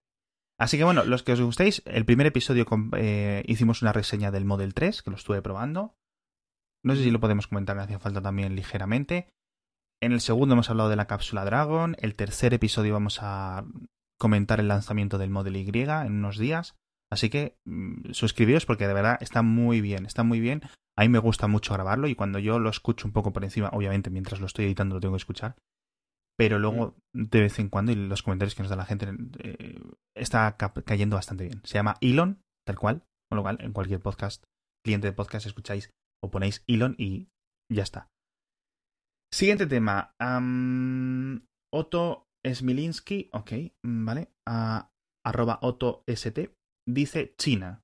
[0.59, 4.31] Así que bueno, los que os gustéis, el primer episodio con- eh, hicimos una reseña
[4.31, 5.95] del Model 3, que lo estuve probando.
[6.85, 9.29] No sé si lo podemos comentar, me hacía falta también ligeramente.
[10.01, 11.97] En el segundo hemos hablado de la cápsula Dragon.
[11.99, 13.65] El tercer episodio vamos a
[14.23, 16.77] comentar el lanzamiento del Model Y en unos días.
[17.11, 20.63] Así que mm, suscribíos porque de verdad está muy bien, está muy bien.
[20.97, 23.71] A mí me gusta mucho grabarlo y cuando yo lo escucho un poco por encima,
[23.73, 25.57] obviamente mientras lo estoy editando lo tengo que escuchar,
[26.39, 29.09] pero luego de vez en cuando y los comentarios que nos da la gente
[29.41, 29.81] eh,
[30.17, 31.61] está ca- cayendo bastante bien.
[31.65, 34.45] Se llama Elon, tal cual, Con lo cual, en cualquier podcast,
[34.85, 35.91] cliente de podcast, escucháis
[36.23, 37.29] o ponéis Elon y
[37.71, 38.09] ya está.
[39.35, 40.13] Siguiente tema.
[41.75, 43.53] Otto Smilinski, ok,
[43.85, 44.33] vale.
[45.25, 46.55] arroba Otto ST,
[46.89, 47.83] dice China,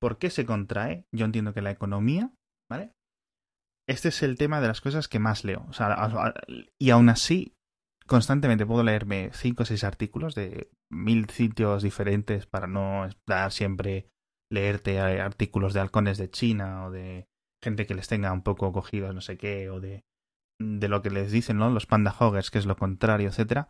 [0.00, 1.06] ¿Por qué se contrae?
[1.14, 2.32] Yo entiendo que la economía,
[2.70, 2.92] ¿vale?
[3.88, 5.66] Este es el tema de las cosas que más leo.
[5.68, 6.34] O sea,
[6.78, 7.54] y aún así,
[8.06, 14.08] constantemente puedo leerme cinco o seis artículos de mil sitios diferentes para no dar siempre
[14.50, 17.26] leerte artículos de halcones de China o de
[17.62, 20.04] gente que les tenga un poco cogidos no sé qué o de,
[20.64, 21.70] de lo que les dicen ¿no?
[21.70, 23.68] los panda hoggers que es lo contrario etcétera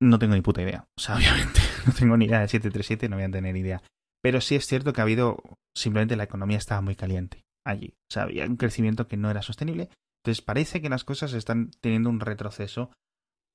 [0.00, 0.86] no tengo ni puta idea.
[0.98, 3.82] O sea obviamente no tengo ni idea de 737 no voy a tener idea.
[4.22, 5.42] Pero sí es cierto que ha habido
[5.76, 7.94] simplemente la economía estaba muy caliente allí.
[8.10, 9.90] O sea había un crecimiento que no era sostenible.
[10.22, 12.90] Entonces parece que las cosas están teniendo un retroceso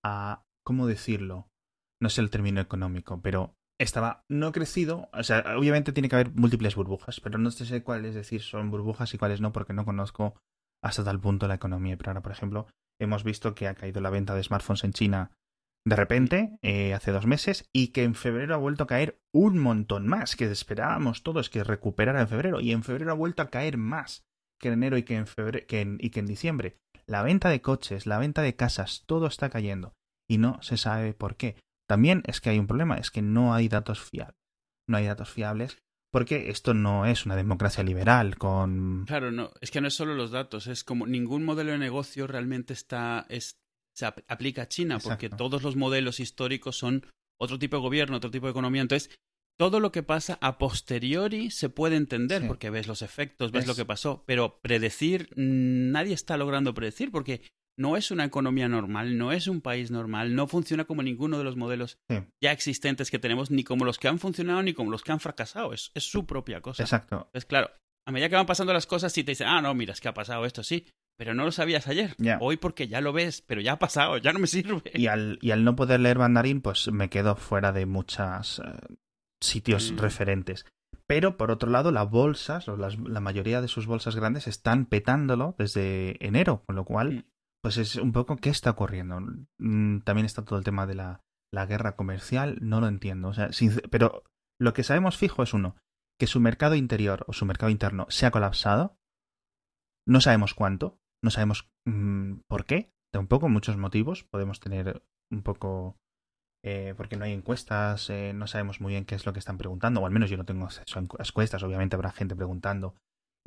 [0.04, 1.48] a cómo decirlo
[2.02, 6.34] no sé el término económico pero estaba no crecido, o sea, obviamente tiene que haber
[6.34, 10.36] múltiples burbujas, pero no sé cuáles decir son burbujas y cuáles no, porque no conozco
[10.84, 11.98] hasta tal punto la economía.
[11.98, 12.68] Pero ahora, por ejemplo,
[13.00, 15.32] hemos visto que ha caído la venta de smartphones en China
[15.86, 19.58] de repente, eh, hace dos meses, y que en febrero ha vuelto a caer un
[19.58, 23.50] montón más, que esperábamos todos que recuperara en febrero, y en febrero ha vuelto a
[23.50, 24.26] caer más
[24.60, 25.66] que en enero y que en, febrero,
[26.00, 26.78] y que en diciembre.
[27.08, 29.94] La venta de coches, la venta de casas, todo está cayendo,
[30.30, 31.56] y no se sabe por qué.
[31.88, 34.36] También es que hay un problema, es que no hay datos fiables.
[34.88, 35.78] No hay datos fiables
[36.12, 39.06] porque esto no es una democracia liberal con...
[39.06, 42.26] Claro, no, es que no es solo los datos, es como ningún modelo de negocio
[42.28, 43.60] realmente está, es,
[43.96, 47.06] se aplica a China, porque todos los modelos históricos son
[47.40, 48.82] otro tipo de gobierno, otro tipo de economía.
[48.82, 49.12] Entonces,
[49.58, 53.76] todo lo que pasa a posteriori se puede entender, porque ves los efectos, ves lo
[53.76, 57.42] que pasó, pero predecir, nadie está logrando predecir, porque
[57.80, 61.46] no es una economía normal, no es un país normal, no funciona como ninguno de
[61.46, 61.98] los modelos
[62.42, 65.22] ya existentes que tenemos, ni como los que han funcionado, ni como los que han
[65.22, 65.74] fracasado.
[65.74, 66.84] Es, es su propia cosa.
[66.84, 67.30] Exacto.
[67.34, 67.72] Es claro,
[68.06, 70.10] a medida que van pasando las cosas, si te dicen, ah, no, mira, es que
[70.10, 70.88] ha pasado esto, sí,
[71.18, 72.16] pero no lo sabías ayer.
[72.42, 74.92] Hoy porque ya lo ves, pero ya ha pasado, ya no me sirve.
[74.94, 78.96] Y al, y al no poder leer mandarín, pues me quedo fuera de muchos eh,
[79.40, 79.98] sitios mm.
[80.00, 80.66] referentes.
[81.08, 85.56] Pero por otro lado, las bolsas, o la mayoría de sus bolsas grandes, están petándolo
[85.58, 87.24] desde enero, con lo cual mm
[87.62, 89.20] pues es un poco qué está ocurriendo.
[89.60, 93.30] Mm, también está todo el tema de la, la guerra comercial, no lo entiendo.
[93.30, 93.50] O sea,
[93.90, 94.24] pero
[94.60, 95.76] lo que sabemos fijo es uno,
[96.20, 98.98] que su mercado interior o su mercado interno se ha colapsado.
[100.08, 104.24] No sabemos cuánto, no sabemos mm, por qué, tampoco muchos motivos.
[104.24, 105.98] Podemos tener un poco...
[106.62, 109.58] Eh, porque no hay encuestas, eh, no sabemos muy bien qué es lo que están
[109.58, 112.96] preguntando, o al menos yo no tengo acceso a encuestas, obviamente habrá gente preguntando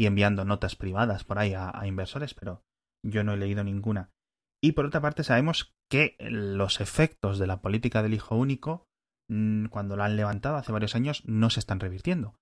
[0.01, 2.63] y enviando notas privadas por ahí a inversores, pero
[3.05, 4.11] yo no he leído ninguna.
[4.63, 8.87] Y por otra parte sabemos que los efectos de la política del hijo único,
[9.29, 12.37] mm, cuando la han levantado hace varios años, no se están revirtiendo.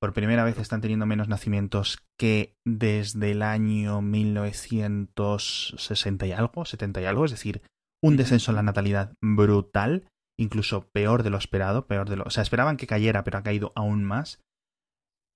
[0.00, 7.02] Por primera vez están teniendo menos nacimientos que desde el año 1960 y algo, 70
[7.02, 7.62] y algo, es decir,
[8.02, 12.30] un descenso en la natalidad brutal, incluso peor de lo esperado, peor de lo, o
[12.30, 14.40] sea, esperaban que cayera, pero ha caído aún más.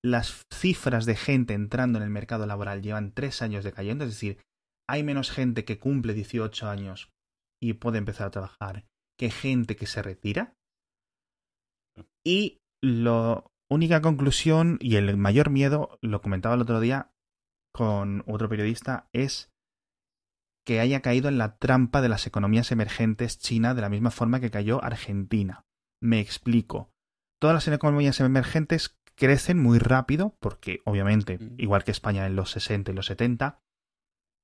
[0.04, 4.38] Las cifras de gente entrando en el mercado laboral llevan tres años decayendo, es decir,
[4.92, 7.11] hay menos gente que cumple 18 años
[7.62, 8.85] y puede empezar a trabajar
[9.18, 10.55] que gente que se retira.
[12.22, 17.11] Y la única conclusión y el mayor miedo, lo comentaba el otro día
[17.72, 19.50] con otro periodista, es
[20.66, 24.40] que haya caído en la trampa de las economías emergentes China de la misma forma
[24.40, 25.64] que cayó Argentina.
[26.02, 26.92] Me explico.
[27.40, 32.90] Todas las economías emergentes crecen muy rápido porque, obviamente, igual que España en los 60
[32.90, 33.62] y los 70,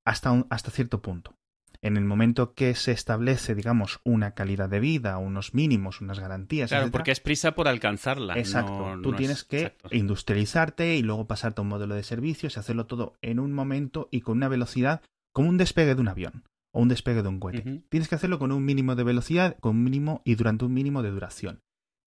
[0.08, 1.34] hasta, hasta cierto punto.
[1.80, 6.70] En el momento que se establece, digamos, una calidad de vida, unos mínimos, unas garantías.
[6.70, 8.36] Claro, porque es prisa por alcanzarla.
[8.36, 8.98] Exacto.
[9.02, 13.16] Tú tienes que industrializarte y luego pasarte a un modelo de servicios y hacerlo todo
[13.22, 16.42] en un momento y con una velocidad como un despegue de un avión
[16.74, 17.82] o un despegue de un cohete.
[17.88, 21.02] Tienes que hacerlo con un mínimo de velocidad, con un mínimo y durante un mínimo
[21.02, 21.60] de duración.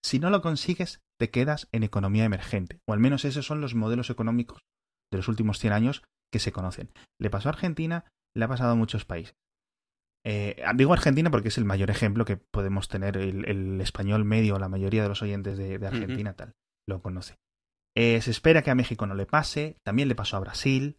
[0.03, 2.81] Si no lo consigues, te quedas en economía emergente.
[2.87, 4.63] O al menos esos son los modelos económicos
[5.11, 6.91] de los últimos 100 años que se conocen.
[7.19, 9.35] Le pasó a Argentina, le ha pasado a muchos países.
[10.23, 14.69] Eh, digo Argentina porque es el mayor ejemplo que podemos tener el, español medio, la
[14.69, 16.53] mayoría de los oyentes de, Argentina tal,
[16.87, 17.39] lo conoce.
[17.95, 20.97] Eh, se espera que a México no le pase, también le pasó a Brasil,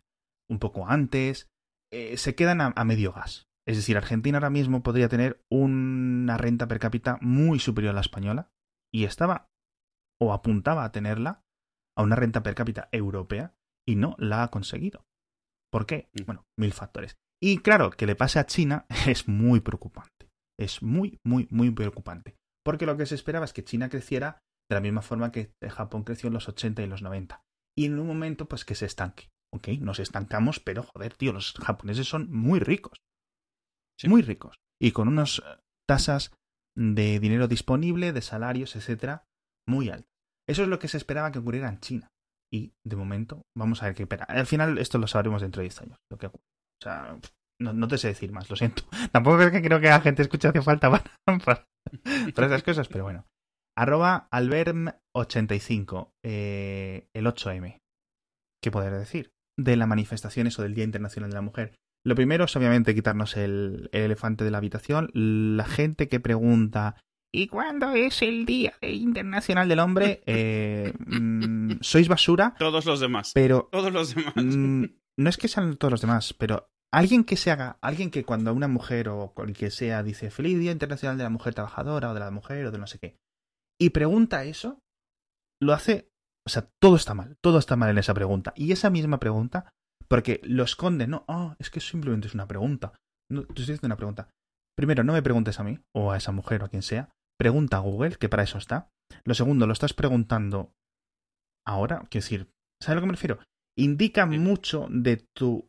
[0.51, 1.49] un poco antes,
[1.93, 3.49] eh, se quedan a, medio gas.
[3.67, 8.01] Es decir, Argentina ahora mismo podría tener una renta per cápita muy superior a la
[8.01, 8.51] española
[8.93, 9.49] y estaba
[10.21, 11.43] o apuntaba a tenerla
[11.97, 13.55] a una renta per cápita europea
[13.87, 15.05] y no la ha conseguido.
[15.73, 16.11] ¿Por qué?
[16.27, 17.17] Bueno, mil factores.
[17.43, 20.29] Y claro, que le pase a China es muy preocupante.
[20.61, 22.37] Es muy, muy, muy preocupante.
[22.65, 24.39] Porque lo que se esperaba es que China creciera,
[24.71, 27.43] de la misma forma que Japón creció en los 80 y los 90.
[27.77, 29.31] Y en un momento, pues que se estanque.
[29.55, 32.99] Ok, nos estancamos, pero joder, tío, los japoneses son muy ricos.
[34.05, 34.57] Muy ricos.
[34.81, 35.43] Y con unas eh,
[35.89, 36.33] tasas
[36.77, 39.25] de dinero disponible, de salarios, etcétera,
[39.67, 40.11] muy altas.
[40.49, 42.12] Eso es lo que se esperaba que ocurriera en China.
[42.53, 44.25] Y de momento, vamos a ver qué espera.
[44.25, 45.99] Al final, esto lo sabremos dentro de 10 años.
[46.11, 46.33] Lo que O
[46.83, 47.19] sea,
[47.61, 48.83] no, te sé decir más, lo siento.
[49.13, 51.05] Tampoco es que creo que la gente escuche hace falta para,
[52.35, 53.27] para esas cosas, pero bueno.
[53.77, 57.81] Arroba alberm85, eh, el 8M.
[58.63, 59.33] ¿Qué poder decir?
[59.59, 61.75] De las manifestaciones o del Día Internacional de la Mujer.
[62.05, 65.11] Lo primero es obviamente quitarnos el, elefante de la habitación.
[65.15, 66.97] La gente que pregunta
[67.35, 70.23] ¿Y cuándo es el Día Internacional del Hombre?
[70.27, 72.55] Eh, mm, sois basura.
[72.59, 73.33] Todos los demás.
[73.35, 73.69] Pero.
[73.73, 74.35] Todos los demás.
[74.37, 74.85] Mm,
[75.19, 78.53] no es que sean todos los demás, pero alguien que se haga, alguien que cuando
[78.53, 82.21] una mujer o que sea dice Feliz Día Internacional de la Mujer Trabajadora o de
[82.21, 83.17] la Mujer o de no sé qué,
[83.81, 84.79] y pregunta eso,
[85.61, 86.11] lo hace,
[86.47, 88.53] o sea, todo está mal, todo está mal en esa pregunta.
[88.57, 89.71] Y esa misma pregunta,
[90.09, 92.93] porque lo esconde, no, ah, es que simplemente es una pregunta.
[93.31, 94.29] No, te estoy una pregunta.
[94.77, 97.11] Primero, no me preguntes a mí, o a esa mujer o a quien sea,
[97.43, 98.89] pregunta a Google, que para eso está.
[99.25, 100.73] Lo segundo, lo estás preguntando
[101.67, 102.41] ahora, quiero decir,
[102.81, 103.41] ¿sabes a lo que me refiero?
[103.77, 105.69] Indica mucho de tu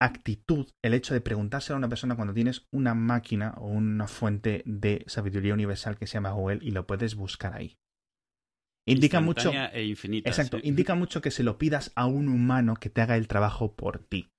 [0.00, 4.62] actitud el hecho de preguntárselo a una persona cuando tienes una máquina o una fuente
[4.64, 7.76] de sabiduría universal que se llama Google y lo puedes buscar ahí.
[8.86, 9.52] Indica mucho.
[9.52, 10.58] E infinita, exacto.
[10.62, 13.98] Indica mucho que se lo pidas a un humano que te haga el trabajo por
[13.98, 14.30] ti.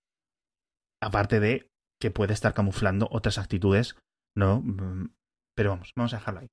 [1.02, 1.70] Aparte de
[2.02, 3.96] que puede estar camuflando otras actitudes,
[4.36, 4.62] ¿no?
[4.62, 5.13] Mm,
[5.56, 6.48] pero vamos, vamos a dejarlo ahí.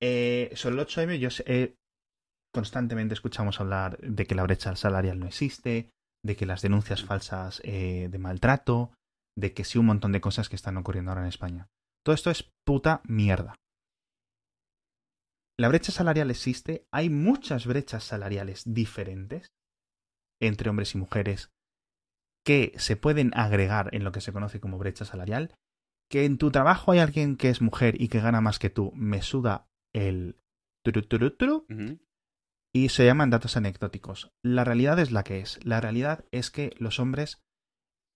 [0.00, 1.76] Eh, sobre el 8M, yo sé,
[2.52, 5.90] constantemente escuchamos hablar de que la brecha salarial no existe,
[6.24, 8.92] de que las denuncias falsas eh, de maltrato,
[9.36, 11.68] de que sí un montón de cosas que están ocurriendo ahora en España.
[12.04, 13.54] Todo esto es puta mierda.
[15.58, 19.48] La brecha salarial existe, hay muchas brechas salariales diferentes
[20.40, 21.50] entre hombres y mujeres
[22.44, 25.54] que se pueden agregar en lo que se conoce como brecha salarial,
[26.08, 28.92] que en tu trabajo hay alguien que es mujer y que gana más que tú,
[28.94, 30.40] me suda el
[32.72, 34.32] y se llaman datos anecdóticos.
[34.42, 35.64] La realidad es la que es.
[35.64, 37.42] La realidad es que los hombres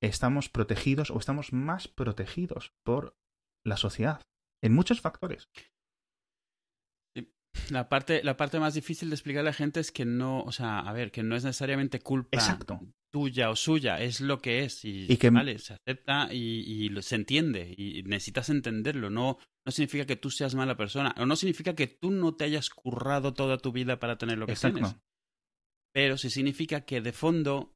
[0.03, 3.17] estamos protegidos o estamos más protegidos por
[3.65, 4.23] la sociedad
[4.63, 5.49] en muchos factores.
[7.71, 10.53] La parte, la parte más difícil de explicar a la gente es que no, o
[10.53, 12.39] sea, a ver, que no es necesariamente culpa
[13.13, 17.75] tuya o suya, es lo que es y, que vale, se acepta y, se entiende
[17.77, 21.87] y necesitas entenderlo, no, no significa que tú seas mala persona o no significa que
[21.87, 24.97] tú no te hayas currado toda tu vida para tener lo que tienes.
[25.93, 27.75] Pero sí significa que de fondo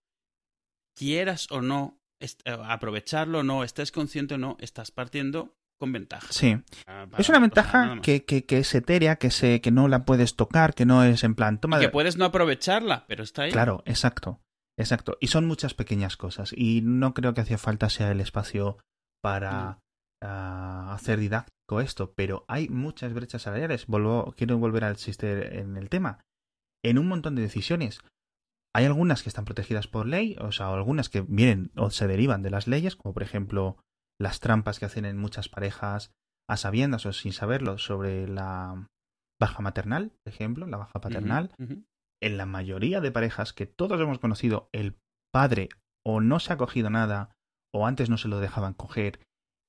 [0.96, 2.28] quieras o no eh,
[2.66, 6.28] aprovecharlo o no, estés consciente o no, estás partiendo con ventaja.
[6.30, 6.56] Sí.
[6.86, 10.36] Ah, es una ventaja que, que, que, es etérea, que, se, que no la puedes
[10.36, 11.60] tocar, que no es en plan...
[11.60, 13.50] Toma que puedes no aprovecharla, pero está ahí.
[13.50, 14.40] Claro, exacto.
[14.76, 15.16] Exacto.
[15.20, 16.52] Y son muchas pequeñas cosas.
[16.56, 18.78] Y no creo que hacía falta sea el espacio
[19.22, 19.80] para
[20.22, 22.12] ah, hacer didáctico esto.
[22.14, 23.86] Pero hay muchas brechas salariales.
[23.86, 26.24] Volvo, quiero volver al sistema en el tema.
[26.82, 28.00] En un montón de decisiones.
[28.76, 32.42] Hay algunas que están protegidas por ley, o sea, algunas que vienen o se derivan
[32.42, 33.76] de las leyes, como por ejemplo
[34.20, 36.10] las trampas que hacen en muchas parejas
[36.48, 38.88] a sabiendas o sin saberlo sobre la
[39.40, 41.52] baja maternal, por ejemplo, la baja paternal.
[42.24, 44.96] En la mayoría de parejas que todos hemos conocido, el
[45.30, 45.68] padre
[46.02, 47.36] o no se ha cogido nada
[47.70, 49.20] o antes no se lo dejaban coger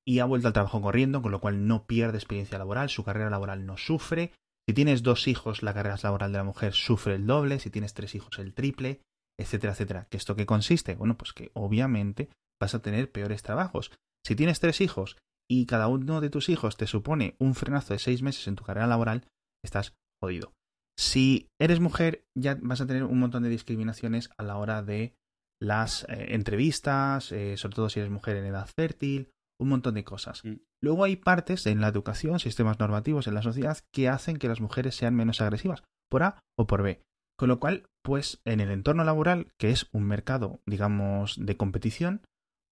[0.08, 3.30] y ha vuelto al trabajo corriendo, con lo cual no pierde experiencia laboral, su carrera
[3.30, 4.32] laboral no sufre.
[4.66, 7.94] Si tienes dos hijos, la carrera laboral de la mujer sufre el doble, si tienes
[7.94, 9.02] tres hijos, el triple,
[9.38, 10.08] etcétera, etcétera.
[10.10, 10.96] ¿Qué esto qué consiste?
[10.96, 12.30] Bueno, pues que obviamente
[12.62, 13.92] vas a tener peores trabajos.
[14.26, 15.18] Si tienes tres hijos
[15.52, 18.64] y cada uno de tus hijos te supone un frenazo de seis meses en tu
[18.64, 19.28] carrera laboral,
[19.62, 20.54] estás jodido.
[20.98, 25.16] Si eres mujer, ya vas a tener un montón de discriminaciones a la hora de
[25.62, 30.04] las eh, entrevistas, eh, sobre todo si eres mujer en edad fértil, un montón de
[30.04, 30.44] cosas.
[30.44, 30.58] Mm.
[30.82, 34.62] Luego hay partes en la educación, sistemas normativos en la sociedad que hacen que las
[34.62, 37.02] mujeres sean menos agresivas, por A o por B.
[37.38, 42.22] Con lo cual, pues en el entorno laboral, que es un mercado, digamos, de competición,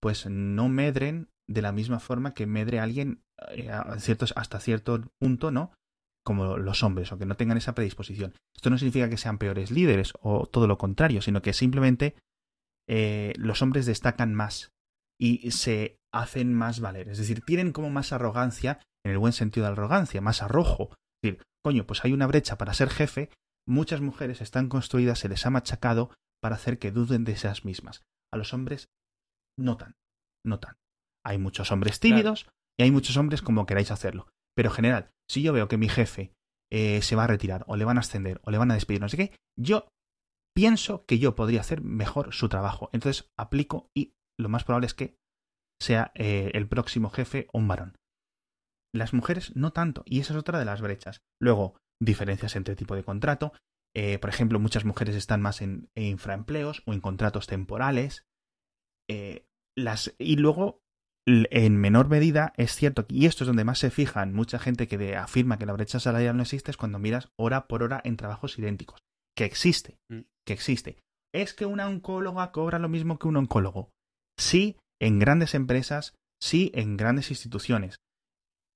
[0.01, 5.51] pues no medren de la misma forma que medre alguien eh, ciertos, hasta cierto punto,
[5.51, 5.71] ¿no?
[6.25, 8.33] Como los hombres, o que no tengan esa predisposición.
[8.55, 12.15] Esto no significa que sean peores líderes o todo lo contrario, sino que simplemente
[12.87, 14.71] eh, los hombres destacan más
[15.19, 17.09] y se hacen más valer.
[17.09, 20.89] Es decir, tienen como más arrogancia, en el buen sentido de arrogancia, más arrojo.
[20.91, 23.29] Es decir, coño, pues hay una brecha para ser jefe,
[23.67, 28.03] muchas mujeres están construidas, se les ha machacado para hacer que duden de esas mismas.
[28.31, 28.89] A los hombres,
[29.57, 29.95] no tan,
[30.45, 30.75] no tan.
[31.25, 34.27] Hay muchos hombres tímidos y hay muchos hombres como queráis hacerlo.
[34.55, 36.33] Pero en general, si yo veo que mi jefe
[36.71, 39.01] eh, se va a retirar, o le van a ascender, o le van a despedir,
[39.01, 39.87] no sé qué, yo
[40.55, 42.89] pienso que yo podría hacer mejor su trabajo.
[42.93, 45.17] Entonces aplico y lo más probable es que
[45.81, 47.97] sea eh, el próximo jefe un varón.
[48.93, 51.21] Las mujeres no tanto, y esa es otra de las brechas.
[51.39, 53.53] Luego, diferencias entre tipo de contrato.
[53.95, 58.25] Eh, por ejemplo, muchas mujeres están más en, infraempleos o en contratos temporales.
[59.75, 60.82] Las, y luego,
[61.25, 65.15] en menor medida, es cierto, y esto es donde más se fijan mucha gente que
[65.15, 68.59] afirma que la brecha salarial no existe, es cuando miras hora por hora en trabajos
[68.59, 68.99] idénticos.
[69.35, 70.21] Que existe, mm.
[70.45, 70.97] que existe.
[71.33, 73.89] ¿Es que una oncóloga cobra lo mismo que un oncólogo?
[74.37, 77.97] Sí, en grandes empresas, sí, en grandes instituciones.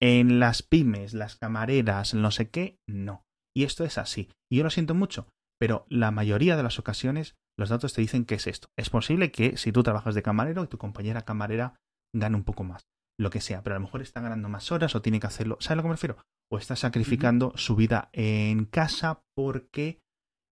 [0.01, 3.23] En las pymes, las camareras, no sé qué, no.
[3.55, 4.29] Y esto es así.
[4.51, 5.27] Y yo lo siento mucho,
[5.59, 8.67] pero la mayoría de las ocasiones los datos te dicen que es esto.
[8.77, 11.75] Es posible que si tú trabajas de camarero y tu compañera camarera
[12.15, 12.87] gane un poco más,
[13.19, 15.57] lo que sea, pero a lo mejor está ganando más horas o tiene que hacerlo.
[15.59, 16.17] ¿Sabes a lo que me refiero?
[16.51, 19.99] O está sacrificando su vida en casa porque,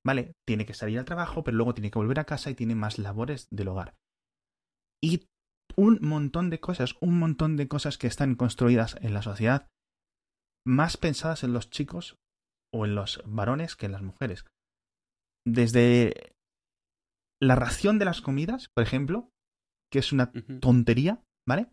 [0.06, 2.76] vale, tiene que salir al trabajo, pero luego tiene que volver a casa y tiene
[2.76, 3.96] más labores del hogar.
[5.02, 5.28] Y
[5.76, 9.68] un montón de cosas, un montón de cosas que están construidas en la sociedad,
[10.66, 12.18] más pensadas en los chicos
[12.74, 14.46] o en los varones que en las mujeres.
[15.46, 16.34] Desde
[17.42, 19.30] la ración de las comidas, por ejemplo,
[19.92, 21.72] que es una tontería, ¿vale?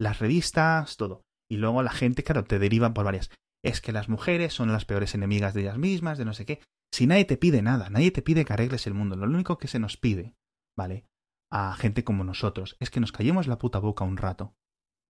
[0.00, 1.22] Las revistas, todo.
[1.50, 3.30] Y luego la gente, claro, te deriva por varias.
[3.64, 6.60] Es que las mujeres son las peores enemigas de ellas mismas, de no sé qué.
[6.92, 9.16] Si nadie te pide nada, nadie te pide que arregles el mundo.
[9.16, 10.34] Lo único que se nos pide,
[10.76, 11.06] ¿vale?
[11.50, 14.54] a gente como nosotros es que nos callemos la puta boca un rato,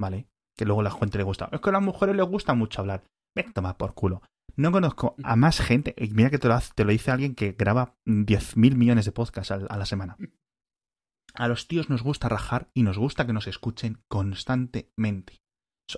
[0.00, 0.28] ¿vale?
[0.56, 1.48] Que luego a la gente le gusta.
[1.52, 3.04] Es que a las mujeres les gusta mucho hablar.
[3.34, 4.22] Ven, toma por culo.
[4.56, 7.52] No conozco a más gente, y mira que te lo, te lo dice alguien que
[7.52, 10.16] graba 10.000 millones de podcasts a, la semana.
[11.38, 15.36] A los tíos nos gusta rajar y nos gusta que nos escuchen constantemente.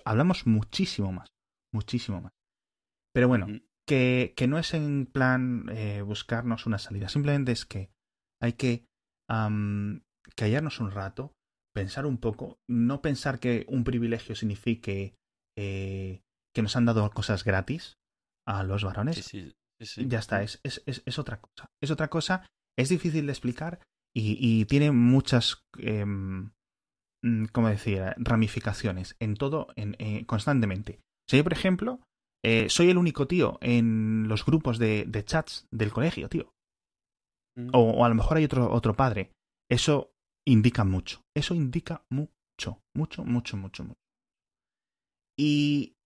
[0.05, 1.29] Hablamos muchísimo más,
[1.73, 2.33] muchísimo más.
[3.15, 3.47] Pero bueno,
[3.87, 7.91] que, que no es en plan eh, buscarnos una salida, simplemente es que
[8.41, 8.87] hay que
[10.37, 11.35] callarnos un rato,
[11.75, 15.15] pensar un poco, no pensar que un privilegio signifique
[15.57, 16.23] eh,
[16.55, 17.99] que nos han dado cosas gratis
[18.47, 19.31] a los varones.
[19.31, 21.67] ya está, es, es, es, otra cosa.
[21.83, 22.47] Es otra cosa,
[22.77, 23.81] es difícil de explicar
[24.21, 26.05] y, tiene muchas, eh,
[27.53, 31.01] ¿cómo decir?, ramificaciones en todo, en, eh, constantemente.
[31.31, 32.01] O yo, por ejemplo,
[32.45, 36.53] eh, soy el único tío en los grupos de, de chats del colegio, tío.
[37.57, 37.71] Mm.
[37.73, 39.33] O, o, a lo mejor hay otro, otro padre.
[39.71, 40.13] Eso
[40.47, 41.23] indica mucho.
[41.37, 44.01] Eso indica mucho, mucho, mucho, mucho, mucho.
[45.39, 45.97] Y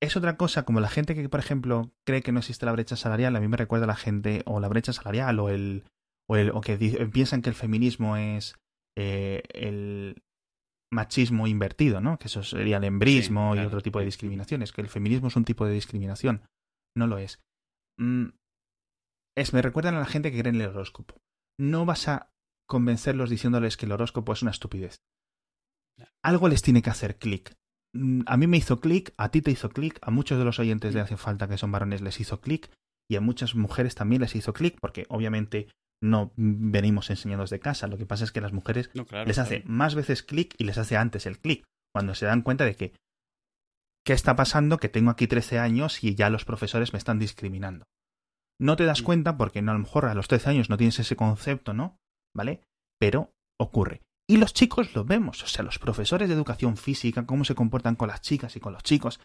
[0.00, 2.96] es otra cosa, como la gente que, por ejemplo, cree que no existe la brecha
[2.96, 5.84] salarial, a mí me recuerda a la gente, o la brecha salarial, o el,
[6.28, 6.76] o, el, o que
[7.12, 8.56] piensan que el feminismo es
[8.96, 10.22] eh, el
[10.92, 12.18] machismo invertido, ¿no?
[12.18, 15.44] Que eso sería el embrismo y otro tipo de discriminaciones, que el feminismo es un
[15.44, 16.42] tipo de discriminación.
[16.96, 17.40] No lo es.
[17.98, 18.28] Mm,
[19.36, 21.16] es me recuerdan a la gente que cree en el horóscopo.
[21.58, 22.30] No vas a
[22.68, 24.96] convencerlos diciéndoles que el horóscopo es una estupidez.
[26.22, 27.54] Algo les tiene que hacer clic.
[27.94, 30.58] Mm, a mí me hizo clic, a ti te hizo clic, a muchos de los
[30.58, 32.70] oyentes de Hace Falta que son varones les hizo clic
[33.10, 35.68] y a muchas mujeres también les hizo clic porque obviamente
[36.02, 37.86] no venimos enseñados de casa.
[37.86, 38.90] Lo que pasa es que las mujeres
[39.26, 41.64] les hace más veces clic y les hace antes el clic.
[41.94, 42.94] Cuando se dan cuenta de que
[44.04, 44.78] ¿qué está pasando?
[44.78, 47.84] Que tengo aquí 13 años y ya los profesores me están discriminando.
[48.60, 49.04] No te das mm.
[49.04, 51.98] cuenta porque no, a lo mejor a los 13 años no tienes ese concepto, ¿no?
[52.34, 52.62] ¿vale?
[52.98, 54.02] Pero ocurre.
[54.28, 57.96] Y los chicos lo vemos, o sea, los profesores de educación física, cómo se comportan
[57.96, 59.20] con las chicas y con los chicos,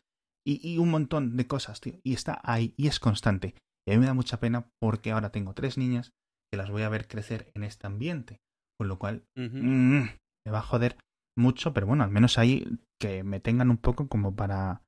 [0.45, 1.99] y, un montón de cosas, tío.
[2.03, 3.55] Y está ahí, y es constante.
[3.85, 6.13] Y a mí me da mucha pena porque ahora tengo tres niñas
[6.51, 8.39] que las voy a ver crecer en este ambiente.
[8.79, 10.01] Con lo cual, mm,
[10.45, 10.97] me va a joder
[11.35, 12.67] mucho, pero bueno, al menos ahí
[12.99, 14.83] que me tengan un poco como para,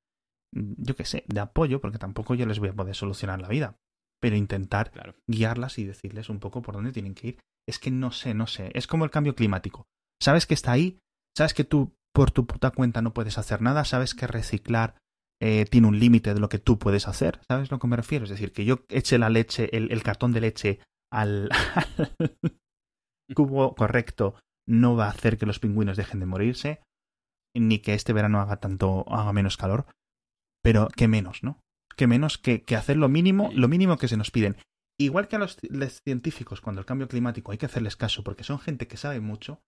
[0.54, 3.76] yo qué sé, de apoyo, porque tampoco yo les voy a poder solucionar la vida.
[4.22, 4.92] Pero intentar
[5.28, 8.48] guiarlas y decirles un poco por dónde tienen que ir es que no sé, no
[8.48, 8.72] sé.
[8.74, 9.86] Es como el cambio climático.
[10.22, 11.00] Sabes que está ahí,
[11.38, 14.96] sabes que tú por tu puta cuenta no puedes hacer nada, sabes que reciclar
[15.42, 17.96] eh, tiene un límite de lo que tú puedes hacer, ¿sabes a lo que me
[17.96, 18.26] refiero?
[18.26, 20.80] Es decir, que yo eche la leche, el, cartón de leche
[21.12, 21.50] al,
[23.36, 24.36] cubo correcto
[24.68, 26.82] no va a hacer que los pingüinos dejen de morirse,
[27.56, 29.88] ni que este verano haga tanto, haga menos calor,
[30.62, 31.60] pero que menos, ¿no?
[31.96, 34.58] Que menos que, que hacer lo mínimo, lo mínimo que se nos piden.
[35.00, 35.58] Igual que a los,
[36.04, 39.62] científicos, cuando el cambio climático hay que hacerles caso porque son gente que sabe mucho,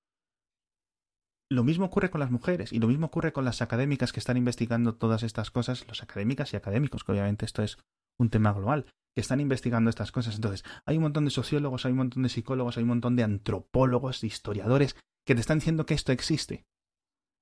[1.50, 4.38] lo mismo ocurre con las mujeres y lo mismo ocurre con las académicas que están
[4.38, 7.78] investigando todas estas cosas, los académicas y académicos, que obviamente esto es
[8.22, 10.36] un tema global, que están investigando estas cosas.
[10.36, 13.24] Entonces, hay un montón de sociólogos, hay un montón de psicólogos, hay un montón de
[13.24, 14.96] antropólogos, de historiadores,
[15.26, 16.66] que te están diciendo que esto existe,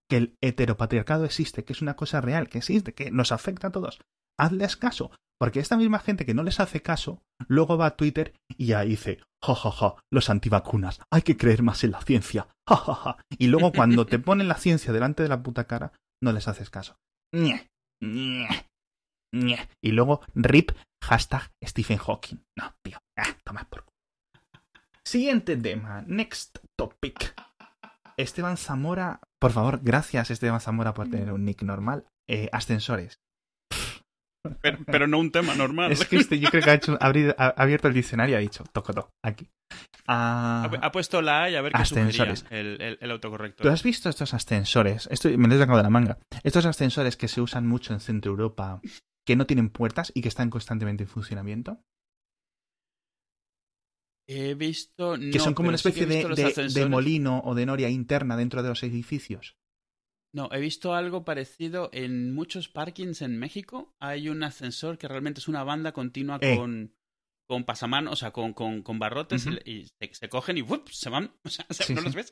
[0.10, 3.72] que el heteropatriarcado existe, que es una cosa real, que existe, que nos afecta a
[3.72, 4.00] todos.
[4.38, 5.12] hazles caso.
[5.40, 8.90] Porque esta misma gente que no les hace caso, luego va a Twitter y ahí
[8.90, 12.94] dice, ja, ja, ja, los antivacunas, hay que creer más en la ciencia, ja, ja,
[12.94, 13.18] ja.
[13.38, 16.70] Y luego cuando te ponen la ciencia delante de la puta cara, no les haces
[16.70, 16.98] caso.
[17.34, 17.70] Ñe.
[19.32, 20.72] Y luego, rip,
[21.04, 22.38] hashtag Stephen Hawking.
[22.58, 23.86] No, tío, ah, toma por.
[25.06, 27.34] Siguiente tema, next topic.
[28.18, 32.06] Esteban Zamora, por favor, gracias Esteban Zamora por tener un nick normal.
[32.30, 33.20] Eh, ascensores.
[34.62, 35.92] Pero, pero no un tema normal.
[35.92, 38.64] Es que este, yo creo que ha, hecho, ha abierto el diccionario y ha dicho,
[38.72, 39.50] toco, toco, aquí.
[40.08, 42.46] Ah, Ha, ha puesto la A y a ver qué Ascensores.
[42.50, 43.66] el, el, el autocorrector.
[43.68, 45.08] ¿Tú has visto estos ascensores?
[45.12, 46.18] Esto me lo he sacado de la manga.
[46.44, 48.82] Estos ascensores que se usan mucho en Centro Europa,
[49.28, 51.82] que no tienen puertas y que están constantemente en funcionamiento.
[54.28, 55.16] He visto...
[55.16, 58.38] Que no, son como una sí que especie de, de- molino o de noria interna
[58.38, 59.58] dentro de los edificios.
[60.34, 63.94] No, he visto algo parecido en muchos parkings en México.
[64.02, 66.56] Hay un ascensor que realmente es una banda continua Eh.
[66.56, 66.94] con,
[67.50, 70.88] con pasamanos, o sea, con, con, con barrotes y- se, se cogen y ¡wup!
[70.90, 71.34] se van.
[71.46, 72.06] O sea, Sí, no sí.
[72.06, 72.32] los ves.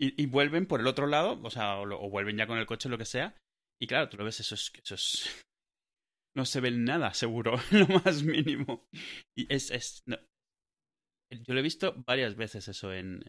[0.00, 2.58] Y, y vuelven por el otro lado, o sea, o, lo- o vuelven ya con
[2.58, 3.34] el coche, lo que sea.
[3.80, 4.70] Y claro, tú lo ves, eso es...
[4.82, 5.44] Eso es...
[6.36, 8.84] No se ve nada, seguro, lo más mínimo.
[9.36, 9.70] Y es...
[9.72, 10.18] es no.
[11.32, 13.22] Yo lo he visto varias veces eso en,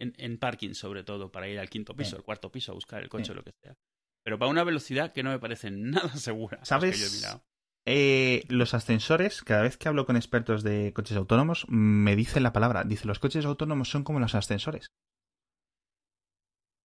[0.00, 2.16] en, en parking, sobre todo, para ir al quinto piso, Sí.
[2.16, 3.30] al cuarto piso, a buscar el coche Sí.
[3.32, 3.76] o lo que sea.
[4.24, 6.58] Pero va a una velocidad que no me parece nada segura.
[6.58, 7.40] yo ¿Sabes?
[7.86, 12.52] Eh, los ascensores, cada vez que hablo con expertos de coches autónomos, me dicen la
[12.52, 12.84] palabra.
[12.84, 14.88] Dice, los coches autónomos son como los ascensores.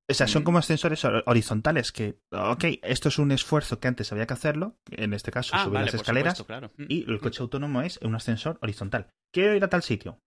[0.10, 0.46] O sea, son Mm.
[0.46, 4.78] como ascensores hor- horizontales que, ok, esto es un esfuerzo que antes había que hacerlo,
[4.92, 6.74] en este caso Ah, subir vale, las escaleras, supuesto, claro.
[6.78, 6.86] Mm.
[6.92, 9.10] y el coche autónomo es un ascensor horizontal.
[9.34, 10.20] Quiero ir a tal sitio.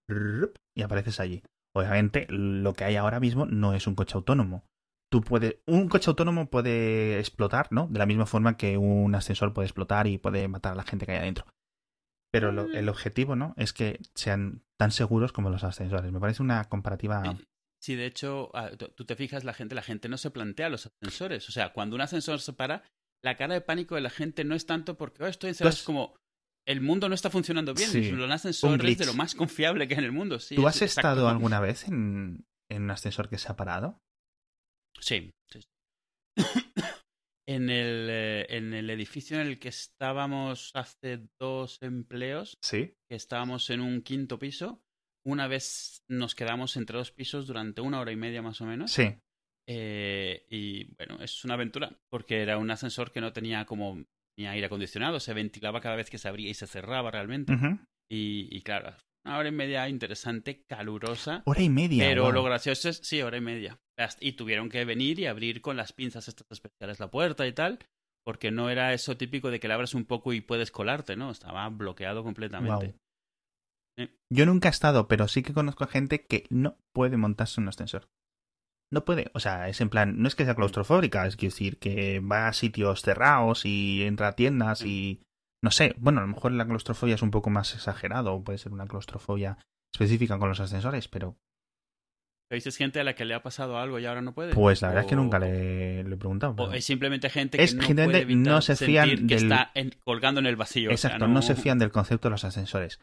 [0.77, 1.43] Y apareces allí.
[1.79, 4.65] Obviamente, lo que hay ahora mismo no es un coche autónomo.
[5.11, 7.87] Tú puedes, un coche autónomo puede explotar, ¿no?
[7.89, 11.07] De la misma forma que un ascensor puede explotar y puede matar a la gente
[11.07, 11.47] que hay adentro.
[12.31, 13.55] Pero lo- el objetivo, ¿no?
[13.57, 16.13] Es que sean tan seguros como los ascensores.
[16.13, 17.23] Me parece una comparativa.
[17.81, 18.51] Sí, de hecho,
[18.97, 21.49] tú te fijas, la gente, la gente no se plantea los ascensores.
[21.49, 22.83] O sea, cuando un ascensor se para,
[23.25, 25.85] la cara de pánico de la gente no es tanto porque "Oh, estoy encerrado, es
[25.85, 26.15] como
[26.69, 27.91] el mundo no está funcionando bien.
[27.91, 30.39] Sí, Un ascensor es de lo más confiable que hay en el mundo.
[30.39, 31.09] Sí, ¿Tú es has exacto.
[31.09, 34.03] estado alguna vez en, en un ascensor que se ha parado?
[35.01, 35.61] Sí, sí.
[35.61, 35.67] sí.
[37.49, 42.95] en, el, eh, en el edificio en el que estábamos hace dos empleos, Sí.
[43.09, 44.83] que estábamos en un quinto piso,
[45.25, 48.93] una vez nos quedamos entre dos pisos durante una hora y media más o menos.
[48.93, 49.15] Sí.
[49.67, 54.05] Eh, y bueno, es una aventura, porque era un ascensor que no tenía como
[54.39, 57.53] ni aire acondicionado, se ventilaba cada vez que se abría y se cerraba realmente.
[58.11, 58.95] Y, y claro,
[59.27, 61.43] una hora y media interesante, calurosa.
[61.45, 62.05] Hora y media.
[62.05, 63.79] Pero lo gracioso es, sí, hora y media.
[64.21, 67.81] Y tuvieron que venir y abrir con las pinzas estas especiales la puerta y tal,
[68.25, 71.31] porque no era eso típico de que le abres un poco y puedes colarte, ¿no?
[71.31, 72.95] Estaba bloqueado completamente.
[74.33, 77.69] Yo nunca he estado, pero sí que conozco a gente que no puede montarse un
[77.69, 78.09] ascensor.
[78.91, 79.31] No puede.
[79.35, 82.53] O sea, es en plan, no es que sea claustrofóbica, es decir, que va a
[82.53, 85.21] sitios cerrados y entra a tiendas y.
[85.63, 88.59] No sé, bueno, a lo mejor la claustrofobia es un poco más exagerado, o puede
[88.59, 89.59] ser una claustrofobia
[89.93, 91.37] específica con los ascensores, pero
[92.51, 94.55] dices gente a la que le ha pasado algo y ahora no puede.
[94.55, 96.55] pues la verdad es que nunca le, le he preguntado.
[96.57, 99.35] O es simplemente gente Es que no puede que evitar no se fían sentir que
[99.35, 100.91] del- está en- colgando en el vacío.
[100.93, 101.43] o sea, Exacto, no...
[101.43, 103.01] se fían del concepto de los ascensores.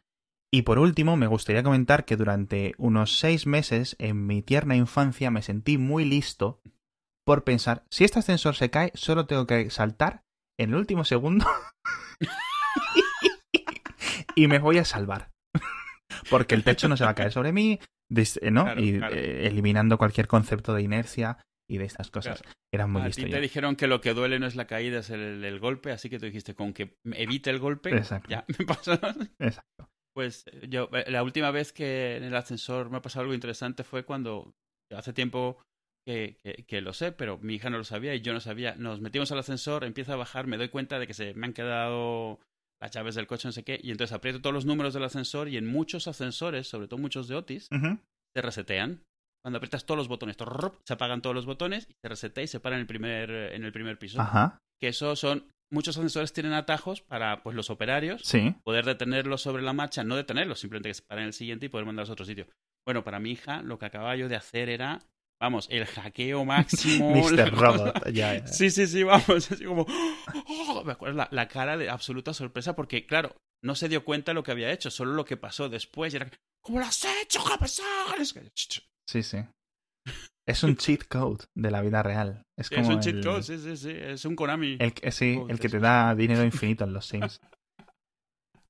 [0.53, 5.31] Y por último, me gustaría comentar que durante unos seis meses en mi tierna infancia
[5.31, 6.61] me sentí muy listo
[7.25, 10.21] por pensar, si este ascensor se cae, solo tengo que saltar
[10.59, 11.45] en el último segundo
[14.35, 15.31] y me voy a salvar.
[16.29, 17.79] Porque el techo no se va a caer sobre mí,
[18.09, 18.63] ¿no?
[18.63, 19.15] Claro, y claro.
[19.15, 22.43] eh, eliminando cualquier concepto de inercia y de estas cosas.
[22.71, 23.35] Era muy a listo ti yo.
[23.35, 26.09] te dijeron que lo que duele no es la caída, es el, el golpe, así
[26.09, 28.29] que tú dijiste con que evite el golpe, Exacto.
[28.29, 28.93] ya me pasó.
[29.39, 29.89] Exacto.
[30.15, 33.83] Pues yo, eh, la última vez que en el ascensor me ha pasado algo interesante
[33.83, 34.53] fue cuando,
[34.95, 35.61] hace tiempo
[36.07, 38.75] que, que, que lo sé, pero mi hija no lo sabía y yo no sabía.
[38.75, 41.53] Nos metimos al ascensor, empieza a bajar, me doy cuenta de que se me han
[41.53, 42.39] quedado
[42.81, 45.49] las llaves del coche, no sé qué, y entonces aprieto todos los números del ascensor
[45.49, 47.99] y en muchos ascensores, sobre todo muchos de Otis, Ujú.
[48.33, 49.03] se resetean.
[49.43, 50.37] Cuando aprietas todos los botones,
[50.85, 53.63] se apagan todos los botones y se resetea y se para en el primer, en
[53.63, 54.19] el primer piso.
[54.19, 54.57] Ajá.
[54.81, 55.51] Que eso son.
[55.75, 58.55] Muchos ascensores tienen atajos para pues los operarios Sí.
[58.63, 61.69] poder detenerlos sobre la marcha, no detenerlos, simplemente que se paren en el siguiente y
[61.69, 62.47] poder mandarlos a otro sitio.
[62.87, 65.01] Bueno, para mi hija lo que acababa yo de hacer era,
[65.41, 67.13] vamos, el hackeo máximo.
[67.13, 67.51] Mr.
[67.59, 68.09] Robot.
[68.13, 68.47] Ya, ya.
[68.47, 69.85] Sí, sí, sí, vamos, así como...
[70.47, 70.83] ¡oh!
[70.85, 74.35] me acuerdo la, la cara de absoluta sorpresa porque, claro, no se dio cuenta de
[74.35, 76.13] lo que había hecho, solo lo que pasó después.
[76.13, 76.29] Y era,
[76.61, 77.43] ¿cómo lo has hecho?
[77.45, 77.89] ¿Qué ha pasado?
[79.07, 79.37] Sí, sí.
[80.47, 82.43] Es un cheat code de la vida real.
[82.57, 83.91] Es, como es un cheat el- code, sí, sí, sí.
[83.91, 84.77] Es un Konami.
[84.79, 87.41] El, que- sí, el que te da dinero infinito en los Sims.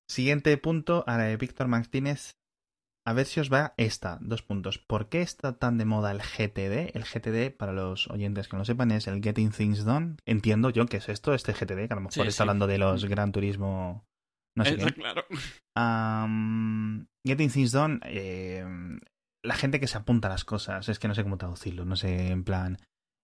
[0.09, 2.35] Siguiente punto, a la de Víctor Martínez.
[3.07, 4.17] A ver si os va esta.
[4.21, 4.79] Dos puntos.
[4.79, 6.95] ¿Por qué está tan de moda el GTD?
[6.95, 10.15] El GTD, para los oyentes que no lo sepan, es el Getting Things Done.
[10.25, 12.41] Entiendo yo que es esto, este GTD, que a lo mejor Sí, está sí.
[12.43, 14.05] hablando de los Gran Turismo.
[14.57, 14.93] No sé Está qué.
[14.93, 15.25] claro.
[17.27, 18.63] Getting Things Done, eh,
[19.45, 21.95] la gente que se apunta a las cosas, es que no sé cómo traducirlo, no
[21.95, 22.77] sé, en plan,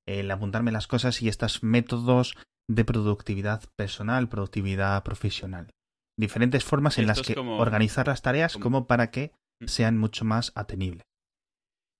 [0.07, 2.35] el apuntarme las cosas y estos métodos
[2.69, 5.71] de productividad personal, productividad profesional.
[6.19, 9.67] Diferentes formas en Esto las que como- organizar las tareas como- como para que Mm.
[9.67, 11.03] sean mucho más atenibles.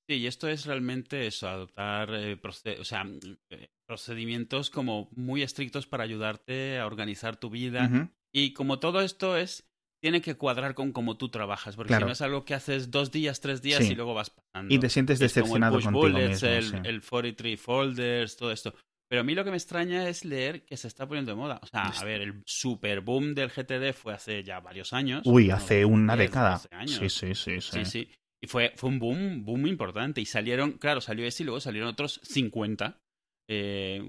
[0.10, 2.40] Sí, y esto es realmente eso, adoptar eh,
[2.80, 3.06] o sea,
[3.50, 8.10] eh, procedimientos como muy estrictos para ayudarte a organizar tu vida.
[8.34, 9.70] Y como todo esto es,
[10.02, 12.06] tiene que cuadrar con cómo tú trabajas, porque Claro.
[12.06, 13.92] si no es algo que haces dos días, tres días Sí.
[13.94, 14.74] y luego vas pasando.
[14.74, 16.50] Y te sientes Es como el decepcionado push contigo bullets, mismo.
[16.50, 16.76] el, sí.
[16.90, 18.74] el 43 folders, todo esto.
[19.10, 21.60] Pero a mí lo que me extraña es leer que se está poniendo de moda.
[21.62, 25.22] O sea, a ver, el super boom del GTD fue hace ya varios años.
[25.26, 26.52] Uy, hace una 10, década.
[26.54, 26.92] 12 años.
[26.98, 27.72] Sí, sí, sí, sí.
[27.80, 28.10] Sí, sí.
[28.42, 30.22] Y fue, fue un boom, boom importante.
[30.22, 32.98] Y salieron, claro, salió ese y luego salieron otros 50
[33.50, 34.02] eh,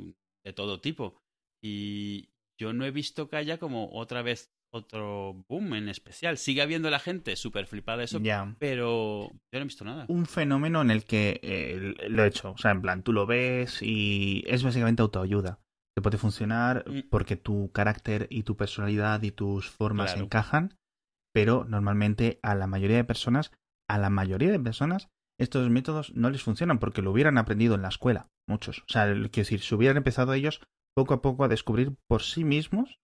[0.45, 1.18] de todo tipo.
[1.62, 2.28] Y
[2.61, 6.38] yo no he visto que haya como otra vez otro boom en especial.
[6.38, 8.20] Sigue habiendo la gente súper flipada de eso,
[8.58, 10.06] pero yo no he visto nada.
[10.08, 12.52] un fenómeno en el que eh, lo he hecho.
[12.52, 15.60] O sea, en plan, tú lo ves y es básicamente autoayuda.
[15.94, 17.08] Te puede funcionar Mm.
[17.10, 20.24] porque tu carácter y tu personalidad y tus formas Claro.
[20.24, 20.74] encajan,
[21.34, 23.52] pero normalmente a la mayoría de personas,
[23.88, 25.08] a la mayoría de personas,
[25.38, 28.78] estos métodos no les funcionan porque lo hubieran aprendido en la escuela, muchos.
[28.80, 30.60] O sea, quiero decir, si hubieran empezado ellos
[30.94, 32.98] poco a poco a descubrir por sí mismos,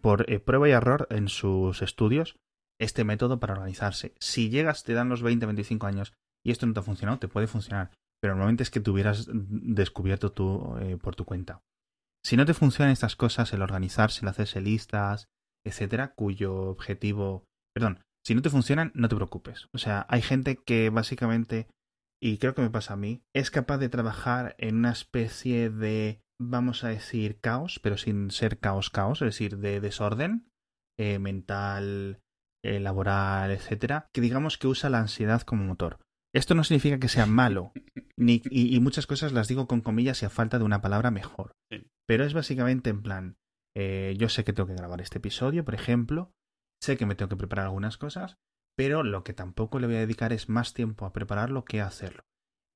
[0.00, 2.36] por eh, prueba y error en sus estudios,
[2.80, 4.14] este método para organizarse.
[4.18, 6.14] Si llegas, te dan los 20, 25 años
[6.44, 7.90] y esto no te ha funcionado, te puede funcionar.
[8.20, 11.60] Pero normalmente es que te hubieras descubierto tú eh, por tu cuenta.
[12.24, 15.26] Si no te funcionan estas cosas, el organizarse, el hacerse listas,
[15.64, 17.44] etcétera, cuyo objetivo.
[17.74, 19.68] Perdón, si no te funcionan, no te preocupes.
[19.74, 21.68] O sea, hay gente que básicamente,
[22.22, 26.22] y creo que me pasa a mí, es capaz de trabajar en una especie de,
[26.40, 30.48] vamos a decir, caos, pero sin ser caos, caos, es decir, de desorden
[30.98, 32.20] eh, mental,
[32.64, 35.98] eh, laboral, etcétera, que digamos que usa la ansiedad como motor.
[36.34, 37.72] Esto no significa que sea malo,
[38.16, 41.10] ni, y, y muchas cosas las digo con comillas y a falta de una palabra
[41.10, 41.52] mejor.
[41.70, 41.86] Sí.
[42.06, 43.36] Pero es básicamente en plan,
[43.76, 46.32] eh, yo sé que tengo que grabar este episodio, por ejemplo,
[46.82, 48.36] sé que me tengo que preparar algunas cosas,
[48.76, 51.86] pero lo que tampoco le voy a dedicar es más tiempo a prepararlo que a
[51.86, 52.24] hacerlo.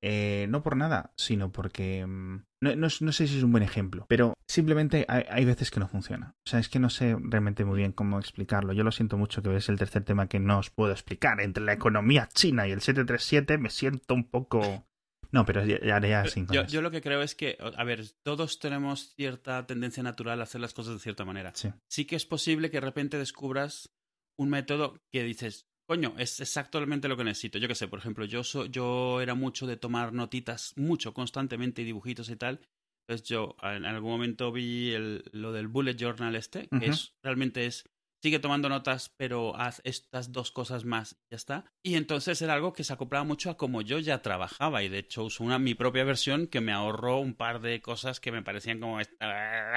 [0.01, 3.63] Eh, no por nada, sino porque mm, no, no, no sé si es un buen
[3.63, 6.35] ejemplo, pero simplemente hay, hay veces que no funciona.
[6.45, 8.73] O sea, es que no sé realmente muy bien cómo explicarlo.
[8.73, 11.41] Yo lo siento mucho que es el tercer tema que no os puedo explicar.
[11.41, 14.85] Entre la economía china y el 737 me siento un poco...
[15.31, 16.43] No, pero ya, haré así.
[16.67, 20.59] yo lo que creo es que, a ver, todos tenemos cierta tendencia natural a hacer
[20.59, 21.51] las cosas de cierta manera.
[21.53, 21.71] Sí.
[21.87, 23.91] Sí que es posible que de repente descubras
[24.39, 27.57] un método que dices, coño, es exactamente lo que necesito.
[27.57, 31.81] Yo qué sé, por ejemplo, yo, so- yo era mucho de tomar notitas, mucho, constantemente,
[31.81, 32.61] y dibujitos y tal.
[33.07, 37.65] Entonces yo en algún momento vi el- lo del bullet journal este, que es realmente
[37.65, 37.85] es
[38.21, 41.65] sigue tomando notas, pero haz estas dos cosas más, ya está.
[41.83, 44.99] Y entonces era algo que se acoplaba mucho a como yo ya trabajaba, y de
[44.99, 48.43] hecho uso una mi propia versión que me ahorró un par de cosas que me
[48.43, 49.73] parecían como esta-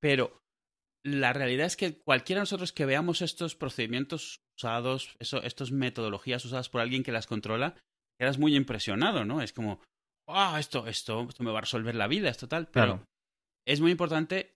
[0.00, 0.41] pero
[1.04, 6.44] la realidad es que cualquiera de nosotros que veamos estos procedimientos usados, eso, estas metodologías
[6.44, 7.74] usadas por alguien que las controla,
[8.18, 9.42] quedas muy impresionado, ¿no?
[9.42, 9.80] Es como,
[10.28, 12.68] ah, esto, esto, esto me va a resolver la vida, esto tal.
[12.68, 13.04] Pero Claro.
[13.66, 14.54] es muy importante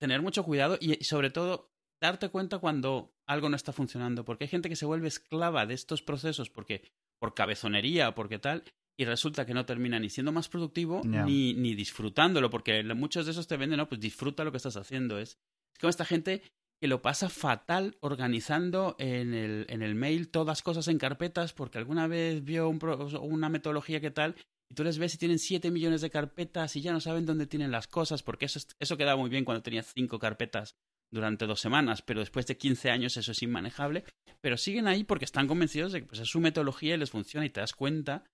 [0.00, 1.70] tener mucho cuidado y sobre todo
[2.00, 5.74] darte cuenta cuando algo no está funcionando, porque hay gente que se vuelve esclava de
[5.74, 6.82] estos procesos porque
[7.20, 8.64] por cabezonería o porque tal,
[8.98, 13.32] y resulta que no termina ni siendo más productivo ni, ni disfrutándolo, porque muchos de
[13.32, 15.18] esos te venden, no, pues disfruta lo que estás haciendo.
[15.18, 15.38] Es,
[15.80, 16.42] como esta gente
[16.82, 21.78] que lo pasa fatal organizando en el, en el mail todas cosas en carpetas porque
[21.78, 24.34] alguna vez vio una metodología que tal
[24.70, 27.46] y tú les ves y tienen 7 millones de carpetas y ya no saben dónde
[27.46, 30.74] tienen las cosas porque eso, es- eso quedaba muy bien cuando tenías 5 carpetas
[31.12, 34.04] durante dos semanas, pero después de 15 años eso es inmanejable,
[34.40, 37.44] pero siguen ahí porque están convencidos de que pues, es su metodología y les funciona
[37.44, 38.24] y te das cuenta,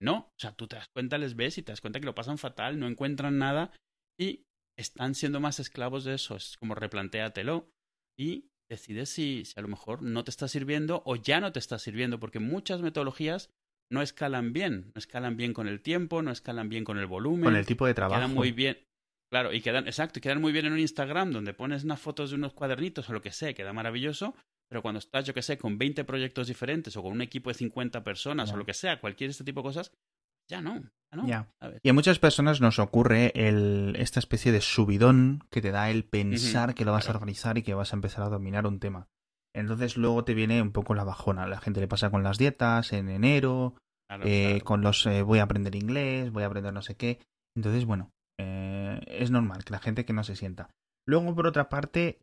[0.00, 2.14] no, o sea, tú te das cuenta, les ves y te das cuenta que lo
[2.14, 3.72] pasan fatal, no encuentran nada
[4.18, 4.46] y
[4.78, 7.70] están siendo más esclavos de eso, es como replantéatelo
[8.18, 11.58] y decides si, si a lo mejor no te está sirviendo o ya no te
[11.58, 13.50] está sirviendo, porque muchas metodologías
[13.90, 17.44] no escalan bien, no escalan bien con el tiempo, no escalan bien con el volumen,
[17.44, 18.20] Con el tipo de trabajo.
[18.20, 18.78] quedan muy bien.
[19.30, 22.30] Claro, y quedan, exacto, y quedan muy bien en un Instagram donde pones unas fotos
[22.30, 24.34] de unos cuadernitos o lo que sea, queda maravilloso,
[24.68, 27.54] pero cuando estás, yo que sé, con 20 proyectos diferentes o con un equipo de
[27.54, 29.92] 50 personas o lo que sea, cualquier este tipo de cosas,
[30.50, 30.80] Ya no.
[31.12, 31.46] ya no.
[31.60, 31.72] A.
[31.82, 36.04] Y a muchas personas nos ocurre el, esta especie de subidón que te da el
[36.04, 39.08] pensar que lo vas a organizar y que vas a empezar a dominar un tema.
[39.54, 41.46] Entonces luego te viene un poco la bajona.
[41.46, 43.76] La gente le pasa con las dietas en enero,
[44.08, 44.64] Claro, eh, claro.
[44.64, 47.20] con los eh, voy a aprender inglés, voy a aprender no sé qué.
[47.56, 50.70] Entonces, bueno, eh, es normal que la gente que no se sienta.
[51.06, 52.18] Luego, por otra parte,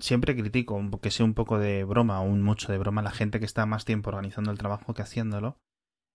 [0.00, 3.38] siempre critico, que sea un poco de broma o un mucho de broma, la gente
[3.38, 5.56] que está más tiempo organizando el trabajo que haciéndolo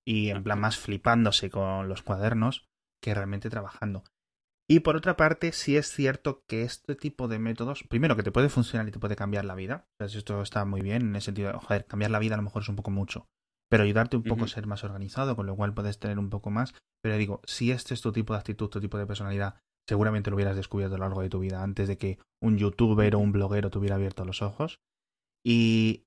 [0.07, 2.69] y en plan más flipándose con los cuadernos
[3.03, 4.05] que realmente trabajando.
[4.69, 8.31] Y por otra parte, sí es cierto que este tipo de métodos, primero que te
[8.31, 11.51] puede funcionar y te puede cambiar la vida, esto está muy bien en el sentido
[11.51, 13.27] de, joder, cambiar la vida a lo mejor es un poco mucho,
[13.69, 16.51] pero ayudarte un poco a ser más organizado, con lo cual puedes tener un poco
[16.51, 16.73] más.
[17.01, 20.37] Pero digo, si este es tu tipo de actitud, tu tipo de personalidad, seguramente lo
[20.37, 23.33] hubieras descubierto a lo largo de tu vida antes de que un youtuber o un
[23.33, 24.79] bloguero te hubiera abierto los ojos.
[25.45, 26.06] Y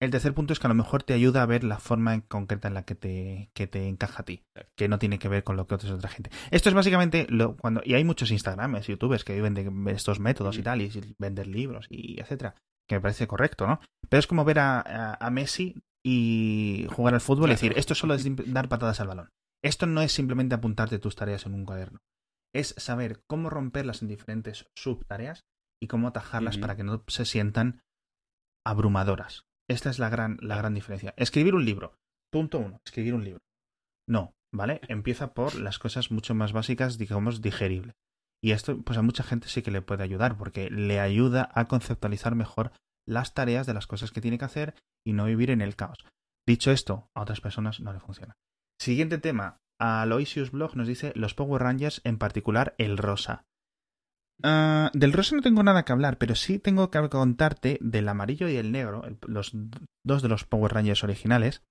[0.00, 2.20] el tercer punto es que a lo mejor te ayuda a ver la forma en
[2.20, 4.44] concreta en la que te, que te encaja a ti,
[4.76, 6.30] que no tiene que ver con lo que otra otra gente.
[6.50, 10.56] Esto es básicamente lo cuando y hay muchos Instagrames, youtubers que viven de estos métodos
[10.56, 10.64] y Ujú.
[10.64, 12.54] tal y vender libros y etcétera,
[12.88, 13.80] que me parece correcto, ¿no?
[14.08, 15.74] Pero es como ver a, a- a Messi
[16.04, 19.28] y jugar al fútbol y decir, esto solo es dar patadas al balón.
[19.64, 21.98] Esto no es simplemente apuntarte tus tareas en un cuaderno.
[22.54, 25.42] Es saber cómo romperlas en diferentes subtareas
[25.82, 27.80] y cómo atajarlas para que no se sientan
[28.64, 29.44] abrumadoras.
[29.68, 31.14] Esta es la gran, la gran diferencia.
[31.16, 31.94] Escribir un libro.
[32.30, 32.80] Punto uno.
[32.84, 33.40] Escribir un libro.
[34.08, 34.80] No, ¿vale?
[34.88, 37.94] Empieza por las cosas mucho más básicas, digamos, digeribles.
[38.42, 41.66] Y esto, pues a mucha gente sí que le puede ayudar, porque le ayuda a
[41.66, 42.72] conceptualizar mejor
[43.06, 45.98] las tareas de las cosas que tiene que hacer y no vivir en el caos.
[46.46, 48.36] Dicho esto, a otras personas no le funciona.
[48.80, 49.58] Siguiente tema.
[49.80, 53.44] Aloysius Blog nos dice los Power Rangers, en particular el rosa.
[54.42, 58.48] Ah, del rosa no tengo nada que hablar, pero sí tengo que contarte del amarillo
[58.48, 59.50] y el negro, el- los
[60.06, 61.62] dos de los Power Rangers originales.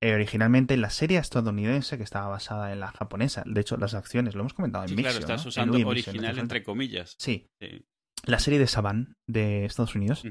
[0.00, 3.42] Eh, originalmente la serie estadounidense que estaba basada en la japonesa.
[3.46, 5.48] De hecho, las acciones, lo hemos comentado en Sí, Mixio, claro, estás ¿no?
[5.48, 6.42] usando En Wii Mixio, original ¿no?
[6.42, 7.16] entre comillas.
[7.18, 7.84] Sí, Sí.
[8.24, 10.22] la serie de Saban de Estados Unidos.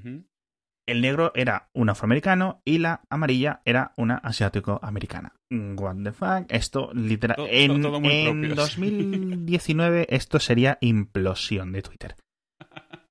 [0.87, 5.33] El negro era un afroamericano y la amarilla era una asiático-americana.
[5.51, 6.45] What the fuck?
[6.49, 7.35] Esto literal.
[7.35, 8.81] Todo- en todo muy en propio, sí.
[8.81, 12.15] 2019 esto sería implosión de Twitter.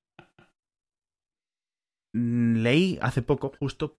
[2.15, 3.99] Leí hace poco justo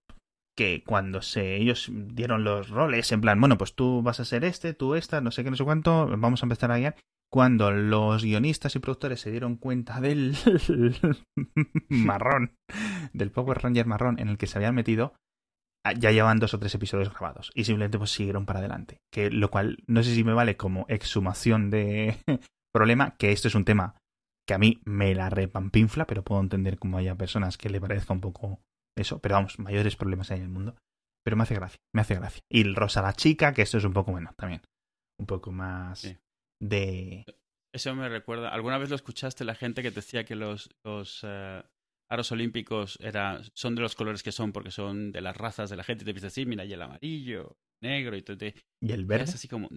[0.56, 4.44] que cuando se ellos dieron los roles en plan, bueno, pues tú vas a ser
[4.44, 6.96] este, tú esta, no sé qué, no sé cuánto, vamos a empezar a guiar.
[7.30, 10.34] Cuando los guionistas y productores se dieron cuenta del
[11.90, 12.54] marrón,
[13.12, 15.14] del Power Ranger marrón en el que se habían metido,
[15.84, 18.98] ah, ya llevan dos o tres episodios grabados y simplemente pues siguieron para adelante.
[19.12, 22.16] Que lo cual no sé si me vale como exhumación de
[22.74, 23.96] problema, que esto es un tema
[24.46, 28.14] que a mí me la repampinfla, pero puedo entender cómo haya personas que le parezca
[28.14, 28.60] un poco
[28.96, 30.74] eso, pero vamos, mayores problemas hay en el mundo.
[31.24, 32.40] Pero me hace gracia, me hace gracia.
[32.50, 34.62] Y el Rosa la chica, que esto es un poco bueno también.
[35.20, 36.16] Un poco más Sí.
[36.62, 37.24] de...
[37.74, 38.48] Eso me recuerda.
[38.48, 41.62] ¿Alguna vez lo escuchaste la gente que te decía que los, los eh,
[42.10, 45.76] aros olímpicos era, son de los colores que son porque son de las razas de
[45.76, 46.04] la gente?
[46.04, 49.32] Te dices, sí, mira, y el amarillo, negro, y te Y el Es verde.
[49.32, 49.68] así como,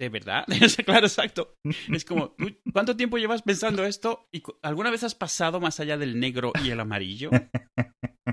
[0.00, 0.44] ¿de verdad?
[0.84, 1.54] claro, exacto.
[1.92, 4.28] Es como, ¿tú ¿cuánto tiempo llevas pensando esto?
[4.32, 7.30] ¿Y alguna vez has pasado más allá del negro y el amarillo?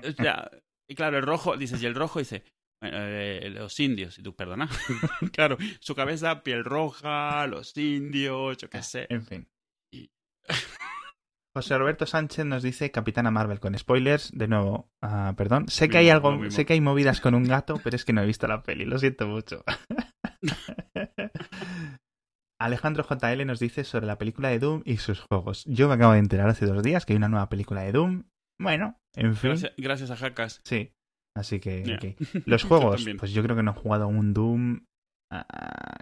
[0.04, 0.49] O sea,
[0.89, 2.43] y claro, el rojo, dices, y el rojo dice,
[2.82, 4.68] eh, los indios, y tú, perdona.
[5.34, 9.08] claro, su cabeza, piel roja, los indios, yo qué sé.
[9.10, 9.47] En fin.
[9.93, 10.10] Y-
[11.56, 14.32] José Roberto Sánchez nos dice Capitana Marvel con spoilers.
[14.34, 15.68] De nuevo, ah, perdón.
[15.68, 18.24] Sé que hay algo, sé que hay movidas con un gato, pero es que no
[18.24, 18.86] he visto la peli.
[18.86, 19.64] Lo siento mucho.
[22.60, 25.64] Alejandro JL nos dice sobre la película de Doom y sus juegos.
[25.66, 28.24] Yo me acabo de enterar hace dos días que hay una nueva película de Doom.
[28.60, 29.51] Bueno, en fin.
[29.51, 30.62] Gracias, gracias a Jackas.
[30.64, 30.91] Sí.
[31.36, 32.16] Así que.
[32.47, 34.86] Los juegos, pues yo creo que no he jugado un Doom.
[35.32, 35.99] ah,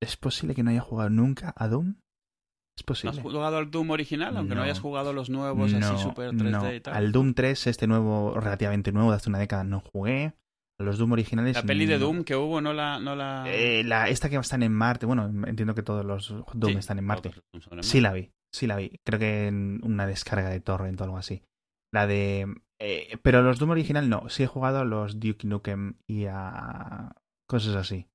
[0.00, 1.96] ¿Es posible que no haya jugado nunca a Doom?
[2.78, 3.22] Es ¿No has posible.
[3.22, 4.36] jugado al Doom original?
[4.36, 4.64] Aunque no, No.
[4.64, 6.74] hayas jugado los nuevos así super 3D no.
[6.74, 6.94] y tal.
[6.94, 10.34] Al Doom 3, este nuevo, relativamente nuevo, de hace una década, no jugué.
[10.78, 11.56] Los Doom originales.
[11.56, 11.98] La peli de.
[11.98, 13.00] Doom que hubo no la...
[13.00, 13.44] No la...
[13.46, 15.06] Eh, la, esta que están en Marte.
[15.06, 17.30] Bueno, entiendo que todos los Doom Sí, están en Marte.
[17.80, 19.00] Sí la vi, sí la vi.
[19.02, 21.42] Creo que en una descarga de torrent o algo así.
[21.94, 22.46] La de...
[22.78, 24.28] eh, pero los Doom original no.
[24.28, 27.16] Sí he jugado a los Duke Nukem y a
[27.48, 28.08] cosas así.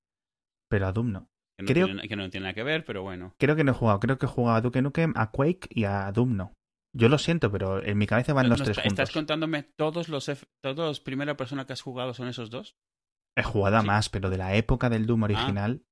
[0.70, 1.31] Pero a Doom no.
[1.66, 3.34] Que no, Creo- tiene, que no tiene nada que ver, pero bueno.
[3.40, 4.00] Creo que no he jugado.
[4.00, 6.54] Creo que he jugado a Duke Nukem, a Quake y a Doom no.
[6.94, 8.92] Yo lo siento, pero en mi cabeza van No, los no, tres juntos.
[8.92, 12.76] ¿Estás contándome todos los, F- todos los primera persona que has jugado son esos dos?
[13.38, 13.88] He jugado a Sí.
[13.88, 15.84] más, pero de la época del Doom original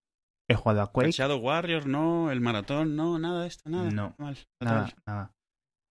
[0.49, 1.11] he jugado a El Quake.
[1.11, 3.89] Shadow Warrior, no, el Maratón, no, nada de esto, nada.
[3.91, 5.31] No, Mal, Nada.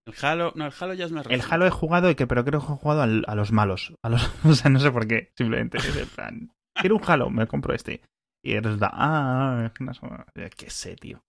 [0.07, 1.55] El Halo, no, el Halo ya es más El reciente.
[1.55, 3.95] Halo he jugado y que pero creo que he jugado al- a los malos.
[4.03, 5.33] A los, o sea, no sé por qué.
[5.37, 6.51] Simplemente es plan.
[6.74, 8.03] Quiero un Halo, me compro este.
[8.43, 9.72] Y eres da, ah,
[10.57, 11.24] qué sé, tío.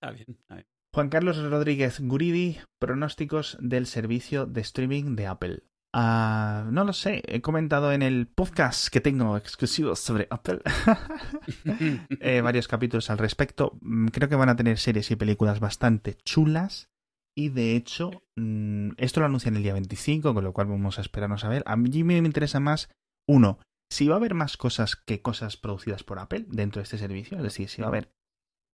[0.00, 0.66] Está bien, está bien.
[0.94, 5.62] Juan Carlos Rodríguez Guridi, pronósticos del servicio de streaming de Apple.
[5.92, 10.60] Ah, no lo sé, he comentado en el podcast que tengo exclusivos sobre Apple
[12.20, 13.78] eh, varios capítulos al respecto.
[13.80, 16.90] Mm, Creo que van a tener series y películas bastante chulas.
[17.36, 21.02] Y de hecho, mm, esto lo anuncian el día 25, con lo cual vamos a
[21.02, 21.62] esperarnos a ver.
[21.66, 22.88] A mí me interesa más,
[23.28, 23.58] uno,
[23.90, 27.36] si va a haber más cosas que cosas producidas por Apple dentro de este servicio.
[27.36, 28.12] Es decir, si va a haber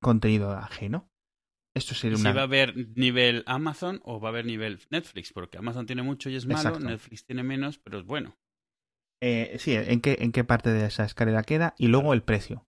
[0.02, 1.08] contenido ajeno.
[1.76, 2.32] Esto sería Si una...
[2.32, 6.28] va a haber nivel Amazon o va a haber nivel Netflix, porque Amazon tiene mucho
[6.30, 6.80] y es malo, Exacto.
[6.80, 8.36] Netflix tiene menos, pero es bueno.
[9.22, 11.74] Eh, sí, ¿en qué, ¿en qué parte de esa escalera queda?
[11.78, 12.66] Y luego el precio.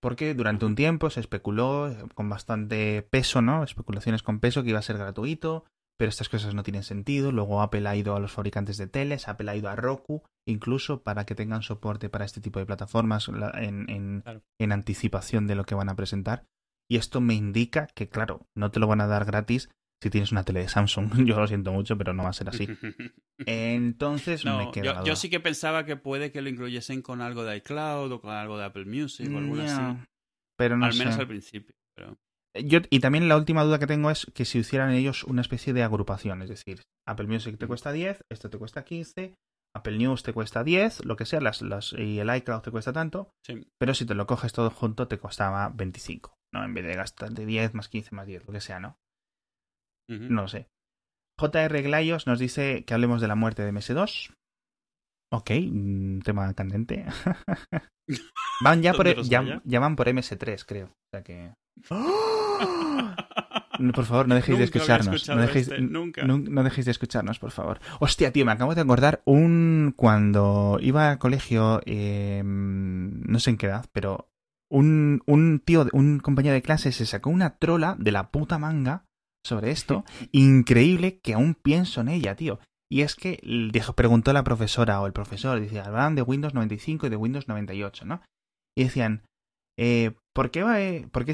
[0.00, 3.62] Porque durante un tiempo se especuló con bastante peso, ¿no?
[3.62, 5.64] Especulaciones con peso que iba a ser gratuito,
[6.00, 7.30] pero estas cosas no tienen sentido.
[7.30, 11.02] Luego Apple ha ido a los fabricantes de teles, Apple ha ido a Roku, incluso
[11.02, 14.42] para que tengan soporte para este tipo de plataformas la- en, en- Claro.
[14.58, 16.46] en anticipación de lo que van a presentar.
[16.88, 19.68] Y esto me indica que, claro, no te lo van a dar gratis
[20.02, 21.10] si tienes una tele de Samsung.
[21.26, 22.66] Yo lo siento mucho, pero no va a ser así.
[23.46, 27.44] Entonces me No, queda yo, sí que pensaba que puede que lo incluyesen con algo
[27.44, 29.98] de iCloud o con algo de Apple Music o algo así.
[30.56, 31.20] Pero no al menos sé.
[31.20, 31.74] al principio.
[31.94, 32.18] Pero...
[32.54, 35.72] Yo, y también la última duda que tengo es que si hicieran ellos una especie
[35.72, 39.34] de agrupación, es decir, Apple Music te cuesta 10, esto te cuesta 15,
[39.76, 42.92] Apple News te cuesta 10, lo que sea, las, las, y el iCloud te cuesta
[42.92, 43.68] tanto, Sí.
[43.78, 46.64] pero si te lo coges todo junto te costaba 25, ¿no?
[46.64, 48.96] En vez de gastarte 10 más 15 más 10, lo que sea, ¿no?
[50.10, 50.24] Ujú.
[50.24, 50.66] No lo sé.
[51.40, 54.32] JR Glayos nos dice que hablemos de la muerte de MS2.
[55.32, 57.06] Ok, mm, tema candente.
[58.64, 60.86] van ya por, ¿Dónde los ya, ya van por MS3, creo.
[60.86, 61.52] O sea que...
[63.78, 65.26] No, Por favor, no dejéis de escucharnos.
[65.28, 66.22] No dejéis, este, nunca.
[66.22, 67.80] nun- no dejéis de escucharnos, por favor.
[67.98, 69.94] Hostia, tío, me acabo de acordar un...
[69.96, 74.28] Cuando iba al colegio, eh, no sé en qué edad, pero
[74.70, 79.06] un, un tío, un compañero de clase se sacó una trola de la puta manga
[79.46, 80.04] sobre esto.
[80.32, 82.60] Increíble que aún pienso en ella, tío.
[82.92, 83.40] Y es que
[83.72, 87.48] dijo, preguntó la profesora o el profesor, dice, hablaban de Windows 95 y de Windows
[87.48, 88.20] 98, ¿no?
[88.76, 89.22] Y decían,
[89.78, 91.32] eh, ¿por, qué va, eh, por, qué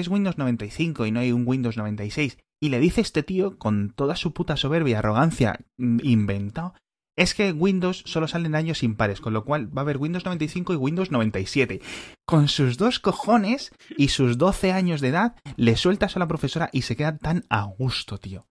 [0.00, 2.38] es Windows 95 y no hay un Windows 96?
[2.60, 6.74] Y le dice este tío, con toda su puta soberbia y arrogancia mm, inventado,
[7.16, 10.72] es que Windows solo salen años impares, con lo cual va a haber Windows 95
[10.72, 11.80] y Windows 97.
[12.24, 16.70] Con sus dos cojones y sus 12 años de edad, le sueltas a la profesora
[16.72, 18.46] y se queda tan a gusto, tío.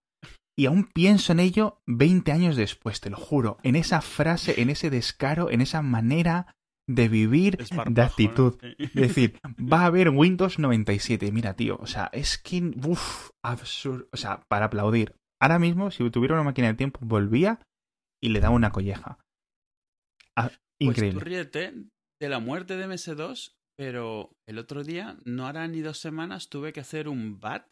[0.54, 4.70] Y aún pienso en ello 20 años después, te lo juro, en esa frase, en
[4.70, 6.54] ese descaro, en esa manera
[6.88, 7.58] de vivir,
[7.90, 8.58] de actitud.
[8.78, 11.30] Es decir, va a haber Windows 97.
[11.30, 14.08] Mira, tío, o sea, es que, uff, absurdo.
[14.12, 15.14] O sea, para aplaudir.
[15.40, 17.60] Ahora mismo, si tuviera una máquina del tiempo, volvía
[18.20, 19.18] y le daba una colleja.
[20.36, 20.58] Ah, Pues
[20.96, 21.18] increíble.
[21.20, 21.74] tú ríete
[22.20, 26.72] de la muerte de MS2, pero el otro día, no hará ni dos semanas, tuve
[26.72, 27.66] que hacer un BAT.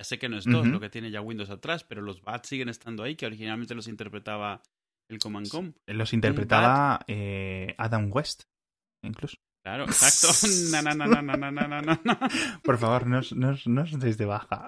[0.00, 2.46] Ya sé que no es dos lo que tiene ya Windows atrás, pero los BAT
[2.46, 4.62] siguen estando ahí, que originalmente los interpretaba
[5.10, 5.72] el Command Com.
[5.88, 8.44] Los interpretaba eh, Adam West,
[9.02, 9.36] incluso.
[9.64, 10.28] Claro, exacto.
[10.72, 12.30] na, na, na,
[12.62, 14.66] Por favor, no os, no, no deis de baja.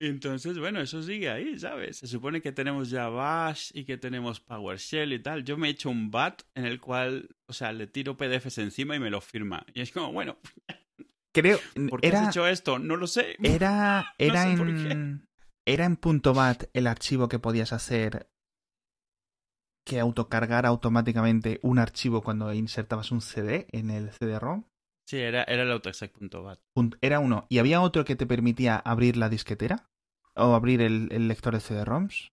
[0.00, 1.98] Entonces, bueno, eso sigue ahí, ¿sabes?
[1.98, 5.44] Se supone que tenemos ya Bash y que tenemos PowerShell y tal.
[5.44, 8.96] Yo me he hecho un bat en el cual, o sea, le tiro PDFs encima
[8.96, 9.64] y me lo firma.
[9.72, 10.38] Y es como, bueno.
[11.32, 11.60] Creo.
[11.88, 12.80] ¿Por qué has hecho esto?
[12.80, 13.36] No lo sé.
[13.44, 14.12] Era.
[14.18, 15.28] Era en.
[15.64, 18.28] Era en punto .bat el archivo que podías hacer
[19.84, 24.64] que autocargara automáticamente un archivo cuando insertabas un CD en el CD-ROM.
[25.08, 26.60] Sí, era, era el autoexec.bat.
[27.00, 27.46] Era uno.
[27.48, 29.86] ¿Y había otro que te permitía abrir la disquetera?
[30.34, 32.28] ¿O abrir el, el lector de CD-ROMs?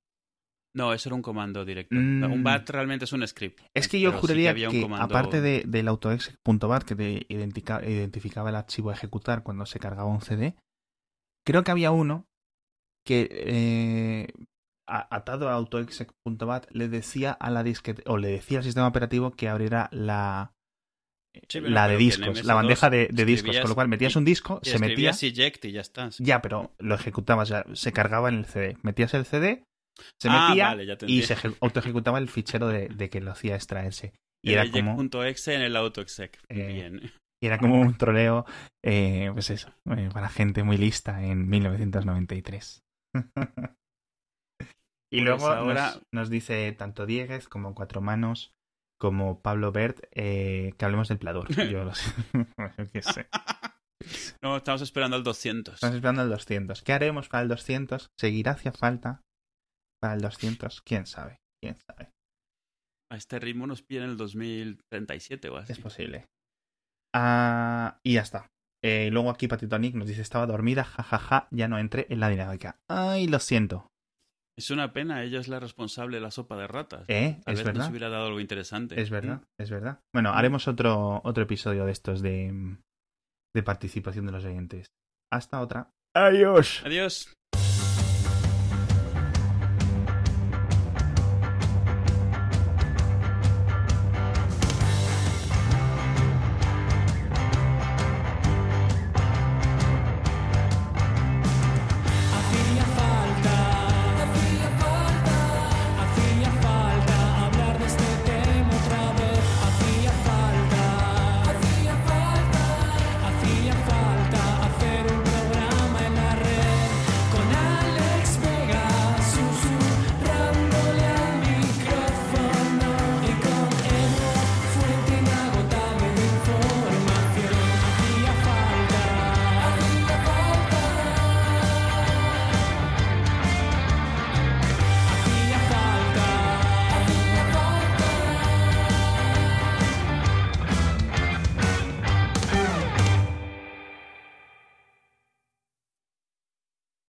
[0.75, 1.95] No, eso era un comando directo.
[1.95, 2.31] Mm.
[2.31, 3.59] Un BAT realmente es un script.
[3.73, 8.49] Es que yo sí juraría que, comando- aparte de, del autoexec.bat que te identica- identificaba
[8.49, 10.55] el archivo a ejecutar cuando se cargaba un CD,
[11.45, 12.25] creo que había uno
[13.05, 14.27] que eh,
[14.97, 19.49] atado a autoexec.bat le decía a la disquete o le decía al sistema operativo que
[19.49, 20.51] abriera la
[21.47, 24.25] Sí, la de discos, MS2 la bandeja de, de discos, con lo cual metías un
[24.25, 26.09] disco, Y se metía, eject y ya está.
[26.17, 29.63] ya, pero lo ejecutabas, ya, se cargaba en el CD, metías el CD,
[30.19, 33.55] se Ah, metía vale, y se eje- autoejecutaba el fichero de, de que lo hacía
[33.55, 34.13] extraerse.
[34.43, 36.39] Y El era como, eject.exe en el autoexec.
[36.49, 37.11] Eh, Bien.
[37.41, 38.45] y era como un troleo,
[38.83, 42.81] eh, pues eso, eh, para gente muy lista en 1993.
[45.11, 48.53] y Pues luego ahora- nos, nos dice tanto Dieguez como Cuatro Manos
[48.99, 51.47] como Pablo Bert eh, que hablemos del Pladur.
[51.73, 52.11] Yo lo sé.
[52.77, 53.27] Yo qué sé.
[54.41, 55.73] No, estamos esperando al 200.
[55.75, 56.81] Estamos esperando el 200.
[56.83, 58.07] ¿Qué haremos para el 200?
[58.17, 59.21] ¿Seguirá hacia falta
[60.01, 60.81] para el 200?
[60.83, 61.35] ¿Quién sabe?
[61.61, 62.09] ¿Quién sabe?
[63.11, 65.73] A este ritmo nos piden el 2037 o así.
[65.73, 66.25] Es posible.
[67.13, 68.47] Ah, y ya está.
[68.81, 72.29] Eh, luego aquí Patito Nick nos dice, estaba dormida, jajaja, ya no entré en la
[72.29, 72.79] dinámica.
[72.87, 73.87] Ay, lo siento.
[74.59, 77.05] Es una pena, ella es la responsable de la sopa de ratas.
[77.07, 77.39] ¿Eh?
[77.45, 77.79] Tal es vez verdad.
[77.83, 78.99] nos hubiera dado algo interesante.
[78.99, 80.01] Es verdad, es verdad.
[80.13, 82.77] Bueno, haremos otro, otro episodio de estos de,
[83.55, 84.91] de participación de los oyentes.
[85.31, 85.91] Hasta otra.
[86.13, 86.81] Adiós.
[86.85, 87.33] Adiós.